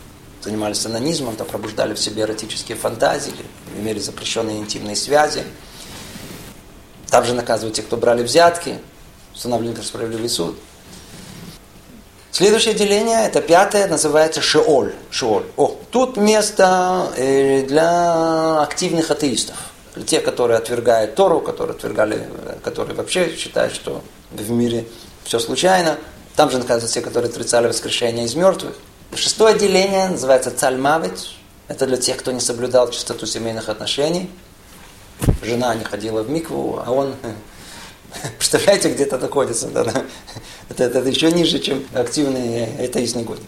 [0.46, 3.34] занимались анонизмом, то пробуждали в себе эротические фантазии,
[3.78, 5.44] имели запрещенные интимные связи.
[7.10, 8.80] Также наказывают тех, кто брали взятки,
[9.34, 10.58] устанавливали справедливый суд.
[12.32, 14.94] Следующее деление, это пятое, называется Шеоль.
[15.10, 15.46] Шеоль.
[15.58, 19.56] О, тут место э, для активных атеистов.
[19.96, 22.28] Для тех, которые отвергают Тору, которые отвергали,
[22.64, 24.86] которые вообще считают, что в мире
[25.24, 25.98] все случайно.
[26.36, 28.76] Там же наказывают те, которые отрицали воскрешение из мертвых.
[29.14, 31.30] Шестое деление называется Цальмавит.
[31.68, 34.30] Это для тех, кто не соблюдал чистоту семейных отношений.
[35.44, 37.16] Жена не ходила в микву, а он,
[38.38, 39.68] представляете, где-то находится.
[39.68, 40.04] Да, да.
[40.70, 43.48] Это, это, это еще ниже, чем активный атеист негодник.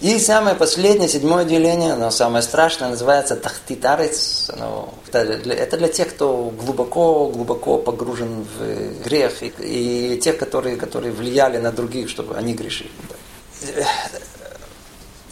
[0.00, 4.48] И самое последнее, седьмое деление, оно самое страшное, называется тахтитарец.
[4.54, 10.38] Оно, это, для, это для тех, кто глубоко, глубоко погружен в грех, и, и тех,
[10.38, 12.90] которые, которые влияли на других, чтобы они грешили.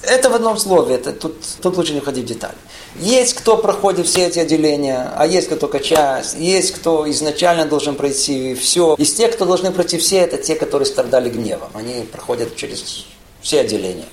[0.06, 2.54] Это в одном слове, это, тут, тут лучше не входить в детали.
[3.00, 6.36] Есть кто проходит все эти отделения, а есть кто только часть.
[6.38, 8.94] Есть кто изначально должен пройти все.
[8.98, 11.70] Из тех, кто должны пройти все, это те, которые страдали гневом.
[11.74, 13.06] Они проходят через
[13.42, 14.06] все отделения.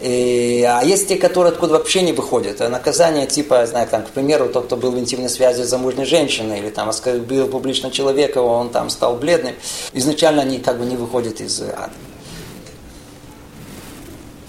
[0.00, 2.60] И, а есть те, которые откуда вообще не выходят.
[2.60, 6.58] Наказание типа, знаю, там, к примеру, тот, кто был в интимной связи с замужней женщиной,
[6.58, 9.54] или там оскорбил публично человека, он там стал бледным.
[9.92, 11.90] Изначально они как бы не выходят из ада.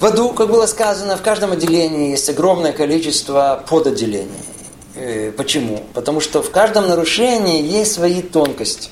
[0.02, 4.32] В аду, как было сказано, в каждом отделении есть огромное количество подотделений.
[4.96, 5.84] Э, почему?
[5.94, 8.90] Потому что в каждом нарушении есть свои тонкости.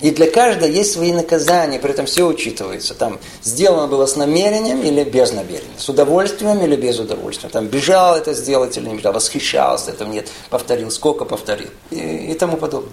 [0.00, 2.94] И для каждого есть свои наказания, при этом все учитывается.
[2.94, 7.48] Там сделано было с намерением или без намерения, с удовольствием или без удовольствия.
[7.48, 12.34] Там бежал это сделать или не бежал, восхищался этим, нет, повторил, сколько повторил и, и
[12.34, 12.90] тому подобное.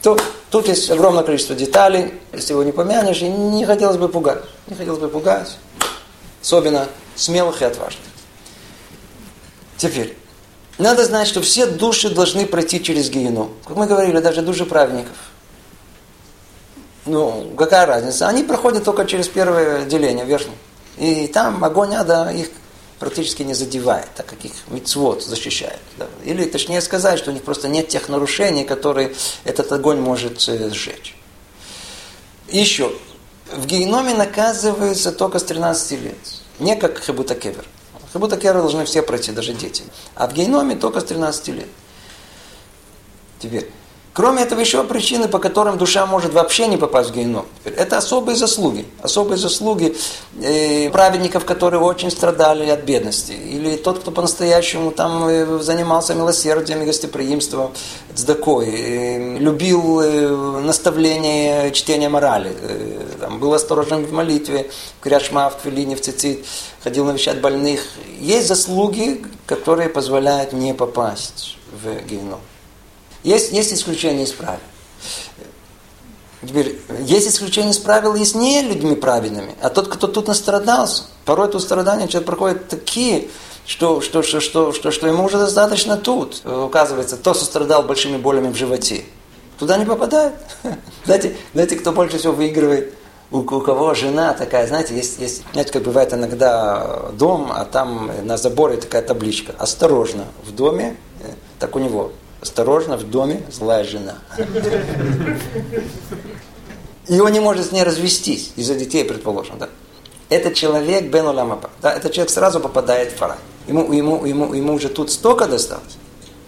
[0.00, 0.16] То,
[0.52, 4.44] тут есть огромное количество деталей, если его не помянешь, и не хотелось бы пугать.
[4.68, 5.56] Не хотелось бы пугать
[6.46, 6.86] особенно
[7.16, 8.04] смелых и отважных.
[9.76, 10.16] Теперь,
[10.78, 13.50] надо знать, что все души должны пройти через гену.
[13.66, 15.16] Как мы говорили, даже души праведников.
[17.04, 18.28] Ну, какая разница?
[18.28, 20.56] Они проходят только через первое деление, верхнее.
[20.98, 22.48] И там огонь ада их
[23.00, 25.80] практически не задевает, так как их мицвод защищает.
[25.98, 26.06] Да.
[26.24, 30.70] Или точнее сказать, что у них просто нет тех нарушений, которые этот огонь может э,
[30.70, 31.16] сжечь.
[32.48, 32.92] Еще,
[33.52, 36.16] в геноме наказываются только с 13 лет.
[36.58, 37.64] Не как Хебута Кевер.
[38.12, 39.84] Хебута Кевер должны все пройти, даже дети.
[40.14, 41.68] А в геноме только с 13 лет.
[43.38, 43.70] Теперь,
[44.16, 47.44] Кроме этого, еще причины, по которым душа может вообще не попасть в геном.
[47.64, 48.86] Это особые заслуги.
[49.02, 49.94] Особые заслуги
[50.40, 53.32] э, праведников, которые очень страдали от бедности.
[53.32, 57.72] Или тот, кто по-настоящему там э, занимался милосердием и гостеприимством,
[58.14, 60.00] цдакой, э, любил
[60.62, 62.56] наставление чтения морали,
[63.20, 66.46] там, был осторожен в молитве, в Кряшма, в Твилине, в Цицит,
[66.82, 67.82] ходил навещать больных.
[68.18, 72.40] Есть заслуги, которые позволяют не попасть в геном.
[73.26, 74.60] Есть, есть исключения из правил.
[76.46, 81.02] Теперь, есть исключения из правил и с не людьми праведными, а тот, кто тут настрадался.
[81.24, 83.26] Порой тут страдания человек проходит такие,
[83.66, 86.42] что, что, что, что, что, что ему уже достаточно тут.
[86.44, 89.02] Оказывается, кто сострадал большими болями в животе,
[89.58, 90.34] туда не попадает.
[91.04, 92.94] Знаете, знаете кто больше всего выигрывает?
[93.32, 98.08] У, у кого жена такая, знаете, есть, есть, знаете, как бывает иногда дом, а там
[98.22, 99.52] на заборе такая табличка.
[99.58, 104.18] Осторожно, в доме, э, так у него осторожно, в доме злая жена.
[107.08, 109.68] И он не может с ней развестись, из-за детей, предположим, да.
[110.28, 113.38] Этот человек Бен Оламаба, да, этот человек сразу попадает в рай.
[113.68, 115.98] Ему, ему, ему, ему уже тут столько досталось.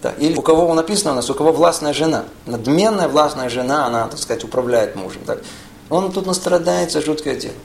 [0.01, 0.13] Да.
[0.17, 2.25] Или у кого написано у нас, у кого властная жена.
[2.45, 5.21] Надменная властная жена, она, так сказать, управляет мужем.
[5.25, 5.41] Так.
[5.89, 7.55] Он тут настрадается, жуткое дело.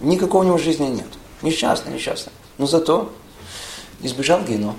[0.00, 1.06] Никакого у него жизни нет.
[1.42, 2.32] Несчастный, несчастный.
[2.56, 3.12] Но зато
[4.00, 4.76] избежал геном.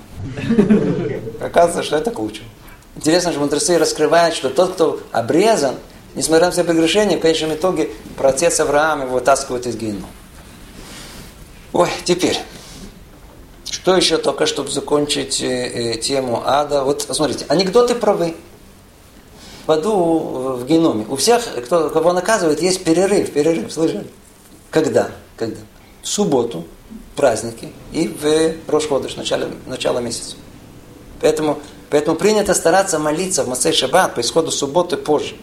[1.42, 2.50] Оказывается, что это к лучшему.
[2.96, 5.76] Интересно, что мудрецы раскрывают, что тот, кто обрезан,
[6.16, 10.08] несмотря на все прегрешения, в конечном итоге протец Авраам его вытаскивает из генома.
[11.74, 12.40] Ой, теперь,
[13.70, 16.84] что еще только, чтобы закончить э, э, тему ада?
[16.84, 18.36] Вот, смотрите, анекдоты правы.
[19.68, 21.06] В аду, в геноме.
[21.10, 23.34] У всех, кто, кого наказывает, есть перерыв.
[23.34, 24.08] Перерыв, слышали?
[24.70, 25.12] Когда?
[25.36, 25.60] Когда?
[26.02, 26.66] В субботу,
[27.16, 30.36] праздники и в Рошходыш, начало, начало месяца.
[31.20, 31.60] Поэтому,
[31.90, 35.36] поэтому принято стараться молиться в Масей Шаббат по исходу субботы позже.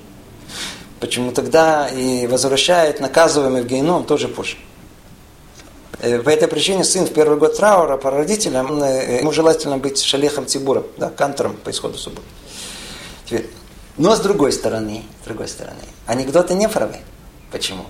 [1.01, 4.57] Почему тогда и возвращают наказываемый в геном тоже позже.
[6.03, 10.03] Э, по этой причине сын в первый год траура по родителям, э, ему желательно быть
[10.03, 12.27] шалехом Тибура, да, кантором по исходу субботы.
[13.25, 13.49] Теперь,
[13.97, 16.97] но с другой стороны, с другой стороны, анекдоты не правы.
[17.53, 17.85] Почему?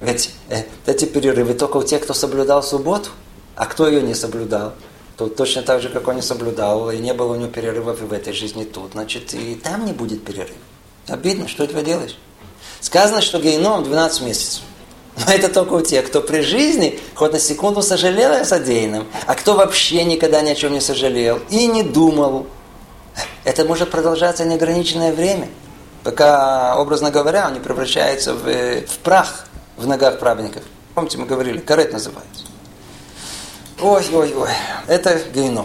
[0.00, 3.10] Ведь э, эти перерывы только у тех, кто соблюдал субботу,
[3.56, 4.74] а кто ее не соблюдал,
[5.18, 8.04] то точно так же, как он не соблюдал, и не было у него перерывов и
[8.04, 10.56] в этой жизни тут, значит, и там не будет перерыва.
[11.08, 12.16] Обидно, что это делаешь?
[12.80, 14.62] Сказано, что геном 12 месяцев.
[15.16, 19.34] Но это только у тех, кто при жизни хоть на секунду сожалел о содеянном, а
[19.34, 22.46] кто вообще никогда ни о чем не сожалел и не думал.
[23.42, 25.48] Это может продолжаться неограниченное время,
[26.04, 28.44] пока, образно говоря, он не превращается в,
[28.86, 29.46] в прах
[29.76, 30.62] в ногах праведников.
[30.94, 32.47] Помните, мы говорили, карет называется.
[33.80, 34.50] Ой, ой, ой,
[34.88, 35.64] это гейно.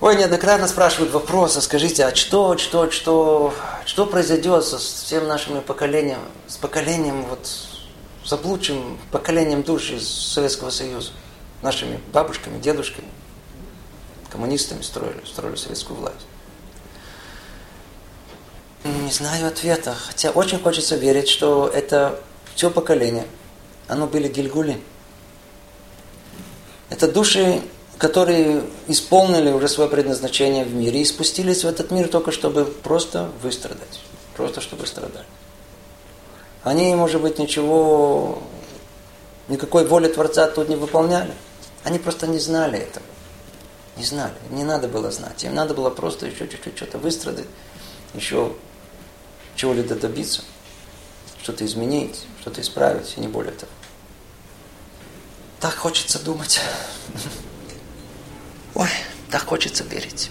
[0.00, 3.54] Ой, неоднократно спрашивают вопросы, скажите, а что, что, что,
[3.84, 6.18] что произойдет со всем нашим поколением,
[6.48, 7.48] с поколением, вот,
[8.24, 11.12] заблудшим поколением душ из Советского Союза,
[11.62, 13.08] нашими бабушками, дедушками,
[14.28, 16.26] коммунистами строили, строили советскую власть.
[18.82, 22.20] Не знаю ответа, хотя очень хочется верить, что это
[22.56, 23.26] все поколение,
[23.88, 24.80] оно были гильгули.
[26.90, 27.62] Это души
[27.98, 33.30] которые исполнили уже свое предназначение в мире и спустились в этот мир только чтобы просто
[33.42, 34.00] выстрадать.
[34.36, 35.24] Просто чтобы страдать.
[36.62, 38.42] Они, может быть, ничего,
[39.48, 41.32] никакой воли Творца тут не выполняли.
[41.84, 43.06] Они просто не знали этого.
[43.96, 44.34] Не знали.
[44.50, 45.42] Не надо было знать.
[45.44, 47.46] Им надо было просто еще чуть-чуть что-то выстрадать,
[48.12, 48.52] еще
[49.54, 50.42] чего-либо добиться,
[51.42, 53.72] что-то изменить, что-то исправить, и не более того.
[55.60, 56.60] Так хочется думать.
[58.74, 58.88] Ой,
[59.30, 60.30] так хочется верить.